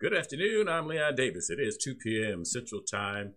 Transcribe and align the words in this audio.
Good 0.00 0.12
afternoon. 0.12 0.68
I'm 0.68 0.88
Leon 0.88 1.14
Davis. 1.14 1.48
It 1.48 1.60
is 1.60 1.76
2 1.76 1.94
p.m. 1.94 2.44
Central 2.44 2.80
Time 2.80 3.34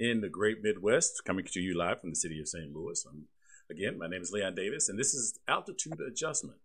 in 0.00 0.22
the 0.22 0.28
great 0.28 0.58
Midwest, 0.60 1.22
coming 1.24 1.44
to 1.44 1.60
you 1.60 1.78
live 1.78 2.00
from 2.00 2.10
the 2.10 2.16
city 2.16 2.40
of 2.40 2.48
St. 2.48 2.74
Louis. 2.74 3.06
I'm, 3.08 3.28
again, 3.70 3.96
my 3.96 4.08
name 4.08 4.22
is 4.22 4.32
Leon 4.32 4.56
Davis, 4.56 4.88
and 4.88 4.98
this 4.98 5.14
is 5.14 5.38
Altitude 5.46 6.00
Adjustment, 6.00 6.58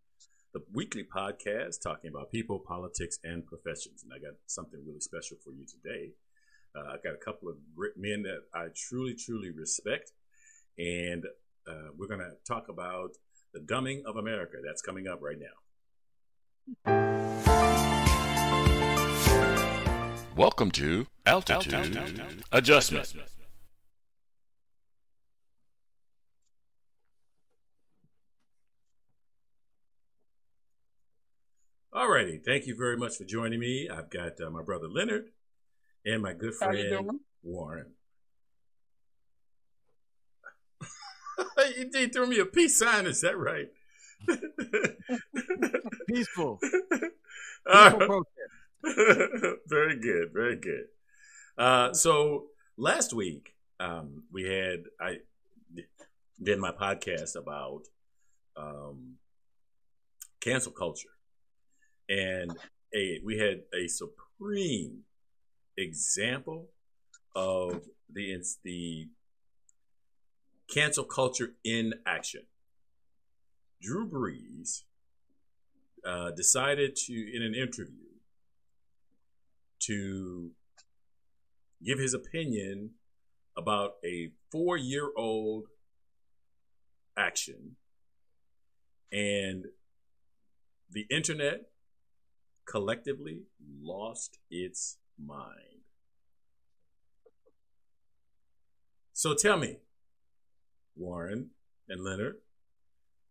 the 0.51 0.63
weekly 0.73 1.03
podcast 1.03 1.79
talking 1.79 2.09
about 2.09 2.31
people, 2.31 2.57
politics, 2.57 3.19
and 3.23 3.45
professions. 3.45 4.03
And 4.03 4.11
I 4.13 4.17
got 4.17 4.33
something 4.47 4.79
really 4.83 4.99
special 4.99 5.37
for 5.43 5.51
you 5.51 5.65
today. 5.67 6.13
Uh, 6.75 6.93
I 6.93 6.95
got 7.03 7.13
a 7.13 7.23
couple 7.23 7.49
of 7.49 7.57
men 7.95 8.23
that 8.23 8.45
I 8.51 8.69
truly, 8.75 9.13
truly 9.13 9.51
respect, 9.51 10.11
and 10.79 11.23
uh, 11.67 11.89
we're 11.95 12.07
going 12.07 12.19
to 12.19 12.33
talk 12.47 12.67
about 12.67 13.11
the 13.53 13.59
dumbing 13.59 14.05
of 14.05 14.15
America. 14.15 14.57
That's 14.65 14.81
coming 14.81 15.07
up 15.07 15.19
right 15.21 15.39
now. 15.39 15.68
Welcome 20.35 20.71
to 20.71 21.07
Altitude, 21.25 21.73
Altitude. 21.73 22.43
Adjustment. 22.51 23.03
Adjustment. 23.03 23.29
Alrighty, 31.93 32.43
thank 32.43 32.67
you 32.67 32.75
very 32.75 32.95
much 32.95 33.17
for 33.17 33.23
joining 33.23 33.59
me. 33.59 33.89
I've 33.89 34.09
got 34.09 34.39
uh, 34.39 34.49
my 34.49 34.61
brother 34.61 34.87
Leonard 34.87 35.31
and 36.05 36.21
my 36.21 36.33
good 36.33 36.53
friend 36.53 37.19
Warren. 37.43 37.87
you 41.75 42.07
threw 42.09 42.27
me 42.27 42.39
a 42.39 42.45
peace 42.45 42.77
sign, 42.77 43.07
is 43.07 43.21
that 43.21 43.37
right? 43.37 43.69
Peaceful. 46.07 46.59
Peaceful 47.71 48.25
very 49.67 49.99
good, 49.99 50.31
very 50.33 50.55
good. 50.55 50.85
Uh, 51.57 51.93
so 51.93 52.45
last 52.77 53.13
week 53.13 53.55
um, 53.79 54.23
we 54.31 54.43
had 54.43 54.83
I 54.99 55.17
did 56.41 56.59
my 56.59 56.71
podcast 56.71 57.35
about 57.35 57.81
um, 58.55 59.15
cancel 60.39 60.71
culture, 60.71 61.09
and 62.07 62.57
a 62.95 63.19
we 63.23 63.37
had 63.37 63.61
a 63.73 63.87
supreme 63.87 64.99
example 65.77 66.67
of 67.35 67.81
the 68.11 68.41
the 68.63 69.09
cancel 70.69 71.03
culture 71.03 71.53
in 71.63 71.93
action. 72.05 72.43
Drew 73.81 74.09
Brees 74.09 74.83
uh, 76.05 76.31
decided 76.31 76.95
to, 76.95 77.13
in 77.13 77.41
an 77.41 77.55
interview, 77.55 78.09
to 79.81 80.51
give 81.83 81.99
his 81.99 82.13
opinion 82.13 82.91
about 83.57 83.93
a 84.03 84.31
four 84.51 84.77
year 84.77 85.09
old 85.15 85.67
action. 87.17 87.75
And 89.11 89.65
the 90.91 91.05
internet 91.09 91.69
collectively 92.65 93.43
lost 93.81 94.37
its 94.49 94.97
mind. 95.17 95.83
So 99.13 99.33
tell 99.33 99.57
me, 99.57 99.77
Warren 100.95 101.49
and 101.89 102.03
Leonard, 102.03 102.37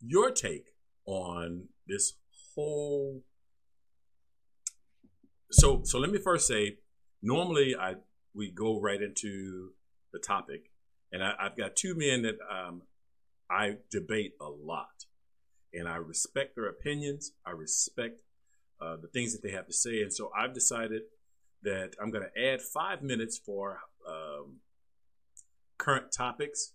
your 0.00 0.30
take 0.30 0.74
on 1.06 1.64
this 1.86 2.14
whole 2.54 3.22
so 5.50 5.82
so 5.84 5.98
let 5.98 6.10
me 6.10 6.18
first 6.18 6.46
say 6.46 6.76
normally 7.22 7.74
i 7.76 7.94
we 8.34 8.50
go 8.50 8.80
right 8.80 9.02
into 9.02 9.70
the 10.12 10.18
topic 10.18 10.70
and 11.10 11.22
I, 11.22 11.34
have 11.40 11.56
got 11.56 11.76
two 11.76 11.94
men 11.94 12.22
that 12.22 12.36
um, 12.50 12.82
i 13.50 13.76
debate 13.90 14.34
a 14.40 14.48
lot 14.48 15.06
and 15.72 15.88
i 15.88 15.96
respect 15.96 16.54
their 16.54 16.68
opinions 16.68 17.32
i 17.46 17.50
respect 17.50 18.20
uh, 18.80 18.96
the 19.00 19.08
things 19.08 19.32
that 19.32 19.42
they 19.42 19.52
have 19.52 19.66
to 19.66 19.72
say 19.72 20.02
and 20.02 20.12
so 20.12 20.30
i've 20.38 20.54
decided 20.54 21.02
that 21.62 21.94
i'm 22.00 22.10
going 22.10 22.24
to 22.24 22.46
add 22.46 22.60
five 22.60 23.02
minutes 23.02 23.38
for 23.38 23.80
um, 24.06 24.56
current 25.78 26.12
topics 26.12 26.72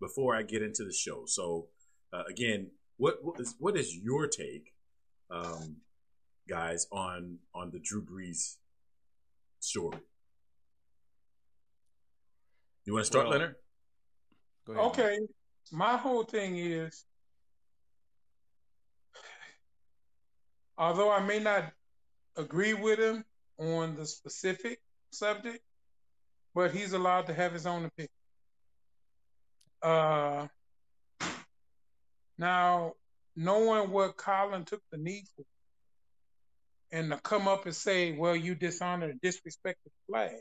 before 0.00 0.34
i 0.34 0.42
get 0.42 0.62
into 0.62 0.84
the 0.84 0.92
show. 0.92 1.24
So 1.26 1.68
uh, 2.12 2.22
again 2.28 2.70
what 2.96 3.22
what 3.22 3.40
is, 3.40 3.54
what 3.58 3.76
is 3.76 3.94
your 3.94 4.26
take 4.26 4.72
um, 5.30 5.76
guys 6.48 6.86
on 6.90 7.38
on 7.54 7.70
the 7.70 7.78
Drew 7.78 8.02
Brees 8.02 8.56
story. 9.60 9.98
You 12.84 12.92
want 12.92 13.04
to 13.04 13.06
start, 13.06 13.26
well, 13.26 13.32
Leonard? 13.32 13.56
Okay. 14.68 15.18
My 15.72 15.96
whole 15.96 16.22
thing 16.22 16.56
is, 16.56 17.04
although 20.78 21.10
I 21.10 21.20
may 21.20 21.40
not 21.40 21.64
agree 22.36 22.74
with 22.74 23.00
him 23.00 23.24
on 23.58 23.96
the 23.96 24.06
specific 24.06 24.80
subject, 25.10 25.60
but 26.54 26.70
he's 26.70 26.92
allowed 26.92 27.26
to 27.26 27.34
have 27.34 27.52
his 27.52 27.66
own 27.66 27.86
opinion. 27.86 28.10
Uh, 29.82 30.46
now, 32.38 32.92
knowing 33.34 33.90
what 33.90 34.16
Colin 34.16 34.64
took 34.64 34.82
the 34.90 34.98
knee 34.98 35.24
for, 35.36 35.44
and 36.92 37.10
to 37.10 37.18
come 37.20 37.48
up 37.48 37.66
and 37.66 37.74
say, 37.74 38.12
well, 38.12 38.36
you 38.36 38.54
dishonor 38.54 39.10
and 39.10 39.20
disrespect 39.20 39.78
the 39.84 39.90
flag. 40.08 40.36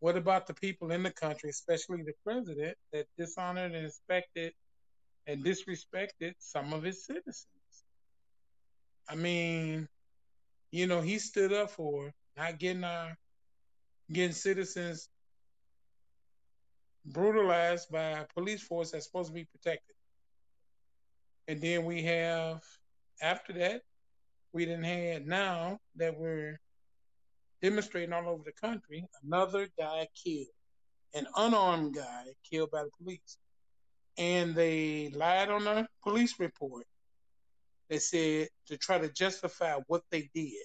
What 0.00 0.16
about 0.16 0.46
the 0.46 0.54
people 0.54 0.92
in 0.92 1.02
the 1.02 1.12
country, 1.12 1.50
especially 1.50 2.02
the 2.02 2.14
president, 2.24 2.76
that 2.92 3.06
dishonored 3.18 3.74
and 3.74 3.84
respected 3.84 4.52
and 5.26 5.44
disrespected 5.44 6.34
some 6.38 6.72
of 6.72 6.82
his 6.82 7.04
citizens? 7.04 7.46
I 9.08 9.16
mean, 9.16 9.88
you 10.70 10.86
know, 10.86 11.00
he 11.00 11.18
stood 11.18 11.52
up 11.52 11.70
for 11.70 12.12
not 12.36 12.58
getting 12.58 12.84
our 12.84 13.16
getting 14.12 14.32
citizens 14.32 15.08
brutalized 17.04 17.90
by 17.90 18.20
a 18.20 18.26
police 18.34 18.62
force 18.62 18.92
that's 18.92 19.06
supposed 19.06 19.28
to 19.28 19.34
be 19.34 19.44
protected. 19.44 19.94
And 21.48 21.60
then 21.60 21.84
we 21.84 22.02
have 22.02 22.62
after 23.20 23.52
that 23.54 23.82
we 24.52 24.64
didn't 24.64 24.84
have 24.84 25.26
now 25.26 25.78
that 25.96 26.18
we're 26.18 26.60
demonstrating 27.62 28.12
all 28.12 28.28
over 28.28 28.42
the 28.44 28.52
country, 28.52 29.06
another 29.24 29.68
guy 29.78 30.06
killed, 30.14 30.46
an 31.14 31.26
unarmed 31.36 31.94
guy 31.94 32.26
killed 32.48 32.70
by 32.70 32.84
the 32.84 32.90
police. 33.02 33.38
And 34.16 34.54
they 34.54 35.10
lied 35.14 35.48
on 35.48 35.64
the 35.64 35.86
police 36.02 36.38
report. 36.38 36.86
They 37.88 37.98
said 37.98 38.48
to 38.66 38.76
try 38.76 38.98
to 38.98 39.08
justify 39.08 39.78
what 39.86 40.02
they 40.10 40.28
did, 40.34 40.64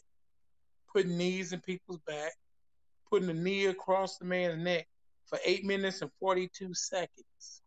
putting 0.91 1.17
knees 1.17 1.53
in 1.53 1.61
people's 1.61 1.99
back, 2.05 2.33
putting 3.09 3.29
a 3.29 3.33
knee 3.33 3.67
across 3.67 4.17
the 4.17 4.25
man's 4.25 4.63
neck 4.63 4.87
for 5.25 5.39
eight 5.45 5.65
minutes 5.65 6.01
and 6.01 6.11
42 6.19 6.73
seconds. 6.73 7.61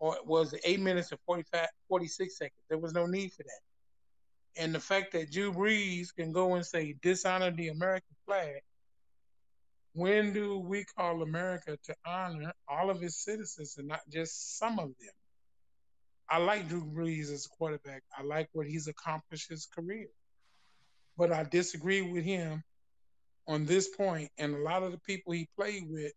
Or 0.00 0.16
it 0.16 0.26
was 0.26 0.54
eight 0.64 0.80
minutes 0.80 1.10
and 1.10 1.20
45, 1.26 1.66
46 1.88 2.38
seconds. 2.38 2.62
There 2.68 2.78
was 2.78 2.92
no 2.92 3.06
need 3.06 3.32
for 3.32 3.42
that. 3.42 4.62
And 4.62 4.74
the 4.74 4.80
fact 4.80 5.12
that 5.12 5.30
Drew 5.30 5.52
Brees 5.52 6.14
can 6.14 6.32
go 6.32 6.54
and 6.54 6.64
say 6.64 6.94
dishonor 7.02 7.50
the 7.50 7.68
American 7.68 8.16
flag, 8.26 8.60
when 9.94 10.32
do 10.32 10.58
we 10.58 10.84
call 10.96 11.22
America 11.22 11.76
to 11.84 11.94
honor 12.06 12.52
all 12.68 12.90
of 12.90 13.02
its 13.02 13.24
citizens 13.24 13.76
and 13.78 13.88
not 13.88 14.00
just 14.08 14.58
some 14.58 14.78
of 14.78 14.88
them? 15.00 15.14
I 16.30 16.38
like 16.38 16.68
Drew 16.68 16.84
Brees 16.84 17.32
as 17.32 17.46
a 17.46 17.48
quarterback. 17.48 18.02
I 18.16 18.22
like 18.22 18.48
what 18.52 18.66
he's 18.66 18.86
accomplished 18.86 19.48
his 19.48 19.66
career. 19.66 20.08
But 21.16 21.32
I 21.32 21.44
disagree 21.44 22.02
with 22.02 22.22
him 22.22 22.62
on 23.48 23.64
this 23.64 23.88
point, 23.88 24.30
and 24.38 24.54
a 24.54 24.58
lot 24.58 24.82
of 24.82 24.92
the 24.92 24.98
people 24.98 25.32
he 25.32 25.48
played 25.56 25.84
with 25.88 26.12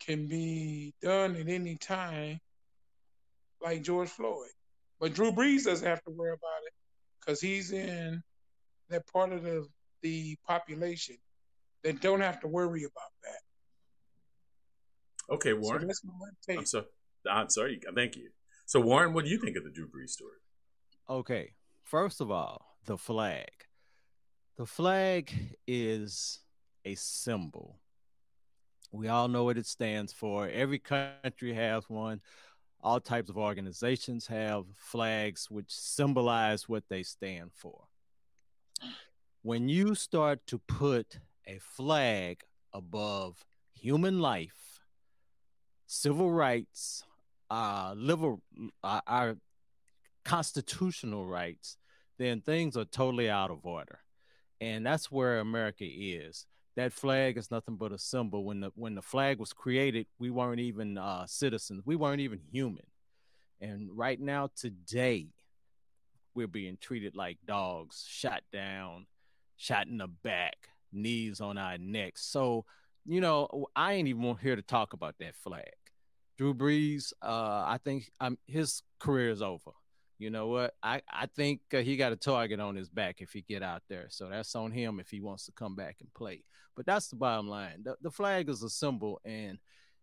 can 0.00 0.26
be 0.26 0.94
done 1.02 1.36
at 1.36 1.48
any 1.48 1.76
time, 1.76 2.40
like 3.62 3.82
George 3.82 4.08
Floyd. 4.08 4.48
But 5.00 5.14
Drew 5.14 5.32
Brees 5.32 5.64
doesn't 5.64 5.86
have 5.86 6.02
to 6.04 6.10
worry 6.10 6.32
about 6.32 6.62
it 6.66 6.72
because 7.20 7.40
he's 7.40 7.72
in 7.72 8.22
that 8.90 9.06
part 9.12 9.32
of 9.32 9.42
the 9.42 9.66
the 10.02 10.36
population 10.46 11.16
that 11.82 12.00
don't 12.00 12.20
have 12.20 12.40
to 12.40 12.48
worry 12.48 12.84
about 12.84 13.10
that. 13.24 15.34
Okay, 15.34 15.52
Warren. 15.52 15.90
So 15.92 16.56
I'm 16.56 16.66
sorry. 16.66 16.86
I'm 17.30 17.50
sorry. 17.50 17.80
Thank 17.94 18.16
you. 18.16 18.30
So, 18.66 18.80
Warren, 18.80 19.12
what 19.12 19.24
do 19.24 19.30
you 19.30 19.38
think 19.38 19.56
of 19.56 19.64
the 19.64 19.70
Drew 19.70 19.86
Brees 19.86 20.10
story? 20.10 20.38
Okay, 21.08 21.54
first 21.84 22.20
of 22.20 22.30
all, 22.30 22.76
the 22.86 22.98
flag. 22.98 23.48
The 24.56 24.66
flag 24.66 25.56
is 25.66 26.40
a 26.84 26.94
symbol. 26.94 27.80
We 28.90 29.08
all 29.08 29.28
know 29.28 29.44
what 29.44 29.58
it 29.58 29.66
stands 29.66 30.12
for. 30.12 30.48
Every 30.48 30.78
country 30.78 31.54
has 31.54 31.88
one 31.88 32.20
all 32.82 33.00
types 33.00 33.28
of 33.30 33.36
organizations 33.38 34.26
have 34.28 34.64
flags 34.76 35.50
which 35.50 35.70
symbolize 35.70 36.68
what 36.68 36.84
they 36.88 37.02
stand 37.02 37.50
for. 37.54 37.84
when 39.42 39.68
you 39.68 39.94
start 39.94 40.46
to 40.46 40.58
put 40.58 41.20
a 41.46 41.58
flag 41.58 42.42
above 42.72 43.44
human 43.72 44.20
life, 44.20 44.80
civil 45.86 46.30
rights, 46.30 47.04
uh, 47.50 47.94
liver, 47.96 48.36
uh, 48.84 49.00
our 49.06 49.36
constitutional 50.24 51.26
rights, 51.26 51.76
then 52.18 52.40
things 52.40 52.76
are 52.76 52.84
totally 52.84 53.30
out 53.30 53.50
of 53.50 53.64
order. 53.64 54.00
And 54.60 54.84
that's 54.84 55.10
where 55.10 55.38
America 55.38 55.84
is. 55.86 56.46
That 56.78 56.92
flag 56.92 57.36
is 57.36 57.50
nothing 57.50 57.74
but 57.74 57.90
a 57.90 57.98
symbol. 57.98 58.44
When 58.44 58.60
the 58.60 58.70
when 58.76 58.94
the 58.94 59.02
flag 59.02 59.40
was 59.40 59.52
created, 59.52 60.06
we 60.20 60.30
weren't 60.30 60.60
even 60.60 60.96
uh, 60.96 61.26
citizens. 61.26 61.82
We 61.84 61.96
weren't 61.96 62.20
even 62.20 62.38
human. 62.52 62.86
And 63.60 63.90
right 63.92 64.20
now, 64.20 64.50
today, 64.54 65.26
we're 66.36 66.46
being 66.46 66.78
treated 66.80 67.16
like 67.16 67.38
dogs, 67.44 68.06
shot 68.08 68.44
down, 68.52 69.06
shot 69.56 69.88
in 69.88 69.98
the 69.98 70.06
back, 70.06 70.68
knees 70.92 71.40
on 71.40 71.58
our 71.58 71.78
necks. 71.78 72.24
So, 72.24 72.64
you 73.04 73.20
know, 73.20 73.66
I 73.74 73.94
ain't 73.94 74.06
even 74.06 74.36
here 74.40 74.54
to 74.54 74.62
talk 74.62 74.92
about 74.92 75.16
that 75.18 75.34
flag. 75.34 75.64
Drew 76.36 76.54
Brees, 76.54 77.12
uh, 77.20 77.64
I 77.66 77.80
think 77.84 78.08
um, 78.20 78.38
his 78.46 78.84
career 79.00 79.30
is 79.30 79.42
over. 79.42 79.72
You 80.18 80.30
know 80.30 80.48
what? 80.48 80.74
I, 80.82 81.00
I 81.08 81.26
think 81.26 81.60
uh, 81.72 81.78
he 81.78 81.96
got 81.96 82.12
a 82.12 82.16
target 82.16 82.58
on 82.58 82.74
his 82.74 82.88
back 82.88 83.20
if 83.20 83.32
he 83.32 83.42
get 83.42 83.62
out 83.62 83.82
there. 83.88 84.06
So 84.08 84.28
that's 84.28 84.54
on 84.56 84.72
him 84.72 84.98
if 84.98 85.10
he 85.10 85.20
wants 85.20 85.46
to 85.46 85.52
come 85.52 85.76
back 85.76 85.98
and 86.00 86.12
play. 86.12 86.44
But 86.76 86.86
that's 86.86 87.08
the 87.08 87.16
bottom 87.16 87.48
line. 87.48 87.82
The, 87.84 87.96
the 88.02 88.10
flag 88.10 88.48
is 88.48 88.62
a 88.62 88.70
symbol, 88.70 89.20
and 89.24 89.58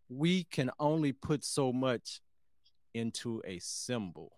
we 0.07 0.45
can 0.45 0.71
only 0.79 1.11
put 1.11 1.43
so 1.43 1.73
much 1.73 2.21
into 2.93 3.41
a 3.45 3.59
symbol. 3.59 4.31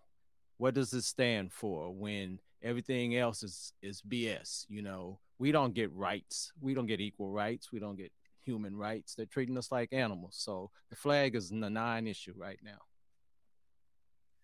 What 0.57 0.73
does 0.73 0.93
it 0.93 1.03
stand 1.03 1.53
for 1.53 1.93
when 1.93 2.39
everything 2.63 3.15
else 3.15 3.43
is 3.43 3.73
is 3.83 4.01
BS? 4.01 4.65
You 4.69 4.81
know, 4.81 5.19
we 5.37 5.51
don't 5.51 5.75
get 5.75 5.93
rights. 5.93 6.51
We 6.59 6.73
don't 6.73 6.87
get 6.87 7.01
equal 7.01 7.29
rights. 7.29 7.71
We 7.71 7.79
don't 7.79 7.97
get 7.97 8.11
human 8.43 8.75
rights. 8.75 9.13
They're 9.13 9.25
treating 9.25 9.57
us 9.57 9.71
like 9.71 9.93
animals. 9.93 10.35
So 10.39 10.71
the 10.89 10.95
flag 10.95 11.35
is 11.35 11.51
a 11.51 11.55
non-issue 11.55 12.33
right 12.35 12.59
now. 12.63 12.79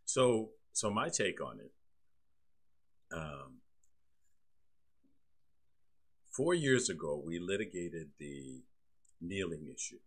So, 0.05 0.49
so 0.73 0.89
my 0.89 1.07
take 1.09 1.39
on 1.39 1.59
it. 1.59 1.71
Um, 3.15 3.59
four 6.31 6.53
years 6.53 6.89
ago, 6.89 7.21
we 7.23 7.39
litigated 7.39 8.09
the 8.19 8.63
kneeling 9.21 9.67
issue. 9.73 9.99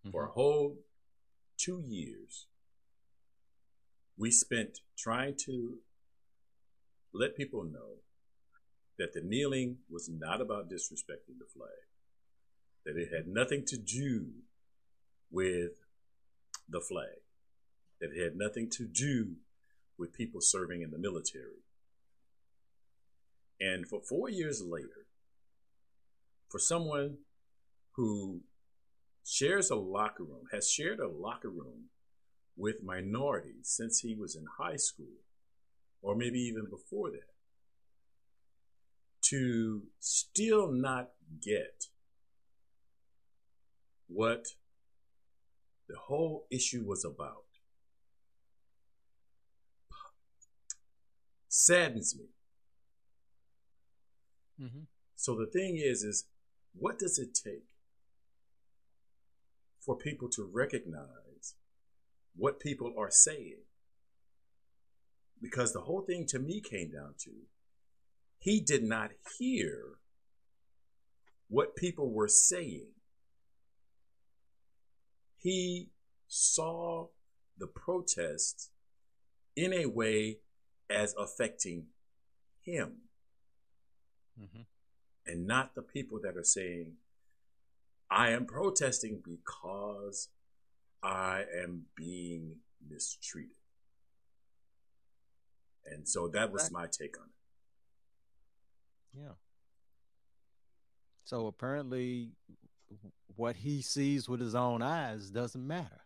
Mm-hmm. 0.00 0.10
For 0.10 0.24
a 0.24 0.30
whole 0.30 0.78
two 1.58 1.82
years, 1.86 2.46
we 4.16 4.30
spent 4.30 4.80
trying 4.96 5.36
to 5.44 5.78
let 7.12 7.36
people 7.36 7.64
know 7.64 8.00
that 8.98 9.12
the 9.12 9.20
kneeling 9.20 9.78
was 9.90 10.08
not 10.08 10.40
about 10.40 10.70
disrespecting 10.70 11.38
the 11.38 11.46
flag, 11.54 11.86
that 12.84 12.96
it 12.96 13.08
had 13.14 13.26
nothing 13.26 13.64
to 13.66 13.76
do 13.76 14.26
with 15.30 15.72
the 16.68 16.80
flag, 16.80 17.21
that 18.02 18.10
had 18.20 18.36
nothing 18.36 18.68
to 18.68 18.84
do 18.84 19.36
with 19.96 20.12
people 20.12 20.40
serving 20.40 20.82
in 20.82 20.90
the 20.90 20.98
military. 20.98 21.62
And 23.60 23.86
for 23.88 24.00
four 24.00 24.28
years 24.28 24.60
later, 24.60 25.06
for 26.48 26.58
someone 26.58 27.18
who 27.92 28.40
shares 29.24 29.70
a 29.70 29.76
locker 29.76 30.24
room, 30.24 30.46
has 30.50 30.68
shared 30.68 30.98
a 30.98 31.06
locker 31.06 31.48
room 31.48 31.90
with 32.56 32.82
minorities 32.82 33.68
since 33.68 34.00
he 34.00 34.16
was 34.16 34.34
in 34.34 34.46
high 34.58 34.76
school, 34.76 35.22
or 36.02 36.16
maybe 36.16 36.40
even 36.40 36.66
before 36.68 37.10
that, 37.10 37.30
to 39.26 39.82
still 40.00 40.72
not 40.72 41.10
get 41.40 41.84
what 44.08 44.48
the 45.88 45.96
whole 45.96 46.46
issue 46.50 46.82
was 46.84 47.04
about 47.04 47.44
saddens 51.52 52.16
me. 52.18 52.24
Mm-hmm. 54.58 54.84
So 55.16 55.36
the 55.36 55.46
thing 55.46 55.76
is, 55.76 56.02
is 56.02 56.24
what 56.74 56.98
does 56.98 57.18
it 57.18 57.34
take 57.34 57.66
for 59.78 59.94
people 59.94 60.30
to 60.30 60.48
recognize 60.50 61.54
what 62.34 62.58
people 62.58 62.94
are 62.96 63.10
saying? 63.10 63.64
Because 65.42 65.74
the 65.74 65.82
whole 65.82 66.00
thing 66.00 66.24
to 66.28 66.38
me 66.38 66.62
came 66.62 66.90
down 66.90 67.14
to 67.24 67.30
he 68.38 68.58
did 68.58 68.82
not 68.82 69.10
hear 69.38 69.98
what 71.48 71.76
people 71.76 72.10
were 72.10 72.28
saying. 72.28 72.86
He 75.36 75.90
saw 76.28 77.08
the 77.58 77.66
protests 77.66 78.70
in 79.54 79.74
a 79.74 79.84
way 79.84 80.38
as 80.92 81.14
affecting 81.18 81.86
him 82.60 82.92
mm-hmm. 84.40 84.62
and 85.26 85.46
not 85.46 85.74
the 85.74 85.82
people 85.82 86.20
that 86.22 86.36
are 86.36 86.44
saying, 86.44 86.92
I 88.10 88.30
am 88.30 88.44
protesting 88.44 89.22
because 89.24 90.28
I 91.02 91.44
am 91.62 91.86
being 91.96 92.56
mistreated. 92.88 93.56
And 95.86 96.08
so 96.08 96.28
that 96.28 96.52
was 96.52 96.70
my 96.70 96.86
take 96.86 97.18
on 97.18 97.26
it. 97.26 99.20
Yeah. 99.20 99.34
So 101.24 101.46
apparently, 101.46 102.30
what 103.36 103.56
he 103.56 103.82
sees 103.82 104.28
with 104.28 104.40
his 104.40 104.54
own 104.54 104.82
eyes 104.82 105.30
doesn't 105.30 105.66
matter. 105.66 106.02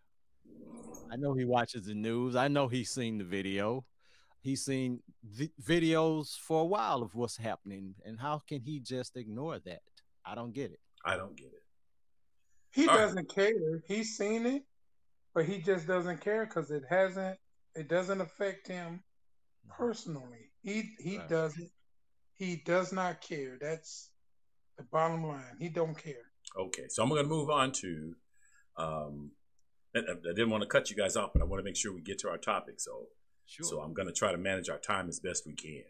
I 1.11 1.17
know 1.17 1.35
he 1.35 1.45
watches 1.45 1.87
the 1.87 1.95
news. 1.95 2.37
I 2.37 2.49
know 2.49 2.69
he's 2.69 2.91
seen 2.91 3.19
the 3.19 3.25
video. 3.25 3.85
He's 4.47 4.65
seen 4.65 5.01
vi- 5.25 5.53
videos 5.61 6.39
for 6.39 6.63
a 6.63 6.65
while 6.65 7.03
of 7.03 7.17
what's 7.17 7.37
happening. 7.37 7.97
And 8.05 8.21
how 8.21 8.43
can 8.49 8.61
he 8.61 8.79
just 8.79 9.17
ignore 9.17 9.59
that? 9.59 9.81
I 10.25 10.37
don't 10.37 10.55
get 10.55 10.71
it. 10.71 10.79
I 11.05 11.17
don't 11.17 11.37
get 11.37 11.49
it. 11.49 11.65
He 12.71 12.87
All 12.87 12.97
doesn't 12.97 13.17
right. 13.17 13.35
care. 13.35 13.83
He's 13.89 14.17
seen 14.17 14.47
it, 14.47 14.63
but 15.35 15.47
he 15.47 15.59
just 15.59 15.89
doesn't 15.89 16.21
care 16.21 16.47
because 16.47 16.71
it 16.71 16.85
hasn't. 16.89 17.39
It 17.75 17.89
doesn't 17.89 18.21
affect 18.21 18.69
him 18.69 19.03
personally. 19.69 20.53
He 20.63 20.91
he 21.01 21.19
right. 21.19 21.29
doesn't 21.29 21.71
he 22.37 22.63
does 22.65 22.93
not 22.93 23.21
care. 23.21 23.59
That's 23.61 24.11
the 24.79 24.85
bottom 24.85 25.27
line. 25.27 25.57
He 25.59 25.69
don't 25.69 25.97
care. 25.97 26.31
Okay, 26.57 26.85
so 26.89 27.03
I'm 27.03 27.09
going 27.09 27.23
to 27.23 27.29
move 27.29 27.51
on 27.51 27.73
to. 27.73 28.15
Um, 28.77 29.33
I, 29.95 30.01
I 30.01 30.35
didn't 30.35 30.51
want 30.51 30.63
to 30.63 30.69
cut 30.69 30.91
you 30.91 30.97
guys 30.97 31.17
off, 31.17 31.31
but 31.33 31.43
I 31.43 31.47
want 31.47 31.61
to 31.61 31.65
make 31.65 31.77
sure 31.77 31.93
we 31.93 32.03
get 32.03 32.19
to 32.21 32.29
our 32.29 32.39
topic. 32.39 32.75
So, 32.79 33.07
sure. 33.47 33.67
so 33.67 33.81
I'm 33.81 33.95
going 33.95 34.09
to 34.09 34.15
try 34.15 34.33
to 34.33 34.39
manage 34.39 34.69
our 34.69 34.79
time 34.79 35.09
as 35.09 35.21
best 35.21 35.47
we 35.47 35.55
can. 35.55 35.85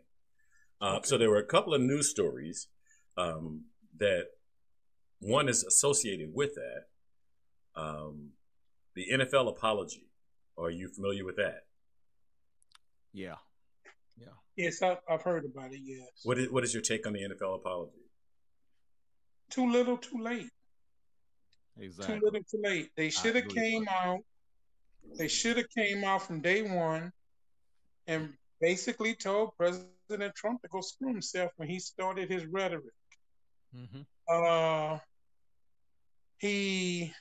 Uh, 0.81 0.97
okay. 0.97 1.07
So 1.07 1.19
there 1.19 1.31
were 1.31 1.39
a 1.39 1.47
couple 1.47 1.75
of 1.75 1.81
news 1.81 2.11
stories 2.11 2.69
um, 3.17 3.65
that 3.99 4.27
one 5.21 5.49
is 5.49 5.65
associated 5.65 6.31
with 6.35 6.55
that. 6.55 7.81
Um, 7.81 8.31
the 8.95 9.07
NFL 9.13 9.49
apology. 9.49 10.09
Are 10.59 10.71
you 10.71 10.89
familiar 10.89 11.25
with 11.25 11.37
that? 11.37 11.65
Yeah. 13.13 13.35
Yeah. 14.19 14.29
Yes, 14.57 14.81
I've, 14.83 14.99
I've 15.09 15.23
heard 15.23 15.45
about 15.45 15.73
it. 15.73 15.81
Yes. 15.83 16.09
What 16.25 16.39
is 16.39 16.51
what 16.51 16.65
is 16.65 16.73
your 16.73 16.83
take 16.83 17.07
on 17.07 17.13
the 17.13 17.21
NFL 17.21 17.57
apology? 17.57 17.93
Too 19.51 19.71
little, 19.71 19.99
too 19.99 20.19
late. 20.19 20.51
Exactly. 21.79 22.19
Too 22.19 22.25
little, 22.25 22.41
too 22.41 22.63
late. 22.63 22.91
They 22.97 23.11
should 23.11 23.37
have 23.37 23.49
came 23.49 23.87
out. 23.89 24.21
They 25.19 25.29
should 25.29 25.59
have 25.59 25.69
came 25.77 26.05
out 26.05 26.23
from 26.23 26.41
day 26.41 26.63
one, 26.63 27.13
and 28.07 28.33
basically 28.61 29.15
told 29.15 29.57
President 29.57 30.35
Trump 30.35 30.63
to 30.63 30.69
go 30.69 30.81
screw 30.81 31.09
himself 31.09 31.53
when 31.57 31.69
he 31.69 31.79
started 31.79 32.31
his 32.31 32.47
rhetoric. 32.47 32.95
Mm-hmm. 33.75 34.03
Uh, 34.29 34.99
he 36.39 37.13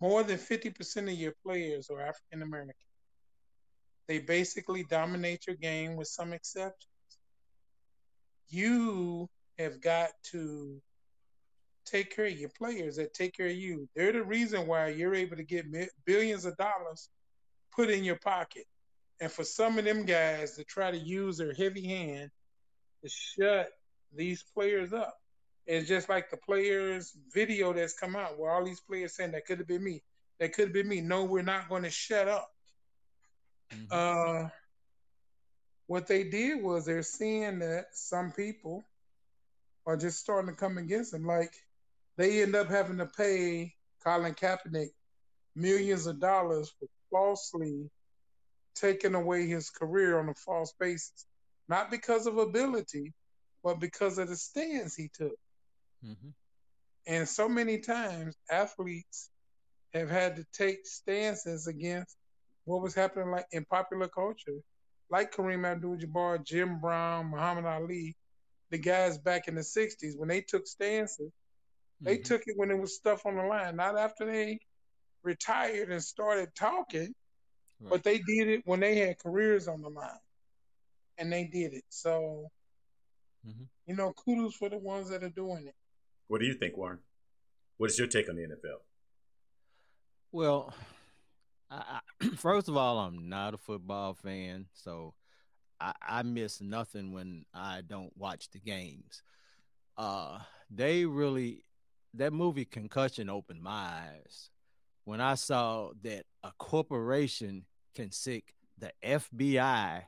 more 0.00 0.22
than 0.22 0.38
50% 0.38 1.10
of 1.10 1.18
your 1.18 1.32
players 1.44 1.88
are 1.90 2.00
African 2.00 2.42
American. 2.42 2.74
They 4.06 4.18
basically 4.18 4.84
dominate 4.84 5.46
your 5.46 5.56
game 5.56 5.96
with 5.96 6.08
some 6.08 6.32
exceptions. 6.32 6.88
You 8.48 9.28
have 9.58 9.80
got 9.80 10.10
to 10.32 10.80
take 11.86 12.14
care 12.14 12.26
of 12.26 12.38
your 12.38 12.50
players 12.50 12.96
that 12.96 13.14
take 13.14 13.34
care 13.34 13.46
of 13.46 13.56
you. 13.56 13.88
They're 13.94 14.12
the 14.12 14.22
reason 14.22 14.66
why 14.66 14.88
you're 14.88 15.14
able 15.14 15.36
to 15.36 15.42
get 15.42 15.66
billions 16.04 16.44
of 16.44 16.56
dollars 16.56 17.08
put 17.74 17.90
in 17.90 18.04
your 18.04 18.16
pocket. 18.16 18.66
And 19.20 19.30
for 19.30 19.44
some 19.44 19.78
of 19.78 19.84
them 19.84 20.04
guys 20.04 20.56
to 20.56 20.64
try 20.64 20.90
to 20.90 20.98
use 20.98 21.38
their 21.38 21.54
heavy 21.54 21.86
hand 21.86 22.30
to 23.02 23.08
shut 23.08 23.70
these 24.14 24.42
players 24.54 24.92
up. 24.92 25.14
It's 25.66 25.88
just 25.88 26.08
like 26.08 26.30
the 26.30 26.36
players' 26.36 27.16
video 27.32 27.72
that's 27.72 27.94
come 27.94 28.16
out 28.16 28.38
where 28.38 28.50
all 28.50 28.64
these 28.64 28.80
players 28.80 29.14
saying 29.14 29.32
that 29.32 29.46
could 29.46 29.58
have 29.58 29.68
been 29.68 29.84
me. 29.84 30.02
That 30.40 30.52
could 30.52 30.66
have 30.66 30.74
been 30.74 30.88
me. 30.88 31.00
No, 31.00 31.24
we're 31.24 31.42
not 31.42 31.68
going 31.68 31.84
to 31.84 31.90
shut 31.90 32.28
up. 32.28 32.50
Mm-hmm. 33.72 34.44
Uh, 34.44 34.48
what 35.86 36.06
they 36.06 36.24
did 36.24 36.62
was 36.62 36.84
they're 36.84 37.02
seeing 37.02 37.60
that 37.60 37.86
some 37.92 38.32
people 38.32 38.84
are 39.86 39.96
just 39.96 40.20
starting 40.20 40.50
to 40.50 40.56
come 40.56 40.78
against 40.78 41.12
them. 41.12 41.26
Like 41.26 41.52
they 42.16 42.42
end 42.42 42.56
up 42.56 42.68
having 42.68 42.98
to 42.98 43.06
pay 43.06 43.74
Colin 44.02 44.34
Kaepernick 44.34 44.90
millions 45.54 46.06
of 46.06 46.20
dollars 46.20 46.72
for 46.78 46.88
falsely 47.14 47.88
taken 48.74 49.14
away 49.14 49.46
his 49.46 49.70
career 49.70 50.18
on 50.18 50.28
a 50.28 50.34
false 50.34 50.74
basis, 50.80 51.26
not 51.68 51.92
because 51.92 52.26
of 52.26 52.38
ability, 52.38 53.12
but 53.62 53.78
because 53.78 54.18
of 54.18 54.28
the 54.28 54.36
stance 54.36 54.96
he 54.96 55.08
took. 55.14 55.36
Mm-hmm. 56.04 56.30
And 57.06 57.28
so 57.28 57.48
many 57.48 57.78
times, 57.78 58.34
athletes 58.50 59.30
have 59.92 60.10
had 60.10 60.34
to 60.36 60.44
take 60.52 60.86
stances 60.86 61.68
against 61.68 62.16
what 62.64 62.82
was 62.82 62.94
happening 62.94 63.30
like 63.30 63.46
in 63.52 63.64
popular 63.66 64.08
culture, 64.08 64.58
like 65.08 65.32
Kareem 65.32 65.64
Abdul-Jabbar, 65.64 66.44
Jim 66.44 66.80
Brown, 66.80 67.30
Muhammad 67.30 67.66
Ali, 67.66 68.16
the 68.70 68.78
guys 68.78 69.18
back 69.18 69.46
in 69.46 69.54
the 69.54 69.60
'60s 69.60 70.16
when 70.16 70.28
they 70.28 70.40
took 70.40 70.66
stances. 70.66 71.30
Mm-hmm. 71.30 72.06
They 72.06 72.18
took 72.18 72.42
it 72.46 72.56
when 72.56 72.72
it 72.72 72.80
was 72.80 72.96
stuff 72.96 73.24
on 73.24 73.36
the 73.36 73.44
line, 73.44 73.76
not 73.76 73.96
after 73.96 74.26
they 74.26 74.58
retired 75.24 75.90
and 75.90 76.02
started 76.02 76.50
talking, 76.54 77.14
right. 77.80 77.90
but 77.90 78.02
they 78.02 78.18
did 78.18 78.48
it 78.48 78.62
when 78.64 78.80
they 78.80 78.96
had 78.96 79.18
careers 79.18 79.68
on 79.68 79.80
the 79.82 79.88
line, 79.88 80.10
and 81.18 81.32
they 81.32 81.44
did 81.44 81.72
it. 81.72 81.84
So, 81.88 82.50
mm-hmm. 83.46 83.64
you 83.86 83.96
know, 83.96 84.12
kudos 84.12 84.54
for 84.54 84.68
the 84.68 84.78
ones 84.78 85.10
that 85.10 85.24
are 85.24 85.30
doing 85.30 85.66
it. 85.66 85.74
What 86.28 86.40
do 86.40 86.46
you 86.46 86.54
think, 86.54 86.76
Warren? 86.76 86.98
What 87.78 87.90
is 87.90 87.98
your 87.98 88.08
take 88.08 88.28
on 88.28 88.36
the 88.36 88.42
NFL? 88.42 88.78
Well, 90.30 90.72
I, 91.70 92.00
I, 92.20 92.28
first 92.36 92.68
of 92.68 92.76
all, 92.76 92.98
I'm 92.98 93.28
not 93.28 93.54
a 93.54 93.58
football 93.58 94.14
fan, 94.14 94.66
so 94.72 95.14
I, 95.80 95.92
I 96.00 96.22
miss 96.22 96.60
nothing 96.60 97.12
when 97.12 97.44
I 97.52 97.82
don't 97.86 98.12
watch 98.16 98.50
the 98.50 98.58
games. 98.58 99.22
Uh, 99.96 100.38
they 100.70 101.04
really 101.04 101.64
that 102.14 102.32
movie 102.32 102.64
Concussion 102.64 103.28
opened 103.28 103.62
my 103.62 103.70
eyes 103.70 104.50
when 105.04 105.20
I 105.20 105.34
saw 105.34 105.90
that 106.02 106.24
a 106.42 106.52
corporation 106.58 107.64
can 107.94 108.10
sic 108.10 108.54
the 108.78 108.92
FBI 109.02 110.02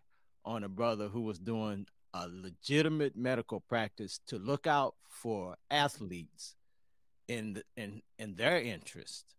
on 0.45 0.65
a 0.65 0.69
brother 0.69 1.09
who 1.09 1.23
was 1.23 1.39
doing 1.39 1.87
a 2.15 2.29
legitimate 2.29 3.17
medical 3.17 3.61
practice 3.61 4.21
to 4.27 4.39
look 4.39 4.67
out 4.67 4.95
for 5.09 5.57
athletes 5.71 6.55
in 7.29 7.55
the, 7.55 7.63
in 7.77 8.03
in 8.19 8.37
their 8.37 8.61
interest. 8.61 9.35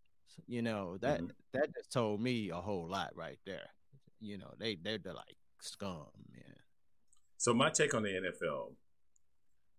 You 0.46 0.62
know 0.62 0.96
that 0.98 1.20
mm-hmm. 1.20 1.30
that 1.54 1.74
just 1.74 1.92
told 1.92 2.20
me 2.20 2.50
a 2.50 2.56
whole 2.56 2.88
lot 2.88 3.10
right 3.14 3.38
there. 3.46 3.70
You 4.20 4.38
know 4.38 4.52
they 4.58 4.76
they're, 4.76 4.98
they're 4.98 5.14
like 5.14 5.36
scum, 5.60 6.06
man. 6.32 6.56
So 7.36 7.52
my 7.54 7.70
take 7.70 7.94
on 7.94 8.02
the 8.02 8.10
NFL 8.10 8.72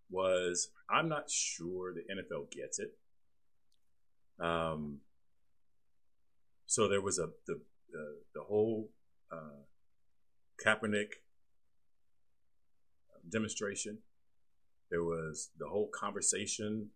was 0.10 0.70
I'm 0.90 1.08
not 1.08 1.30
sure 1.30 1.94
the 1.94 2.02
NFL 2.02 2.52
gets 2.52 2.80
it. 2.80 2.92
Um, 4.40 5.00
so 6.70 6.88
there 6.88 7.02
was 7.02 7.18
a 7.18 7.30
the 7.48 7.60
the, 7.92 8.18
the 8.36 8.42
whole 8.42 8.92
uh, 9.32 9.64
Kaepernick 10.64 11.14
demonstration. 13.28 13.98
There 14.92 15.04
was 15.04 15.50
the 15.58 15.68
whole 15.68 15.90
conversation 15.92 16.92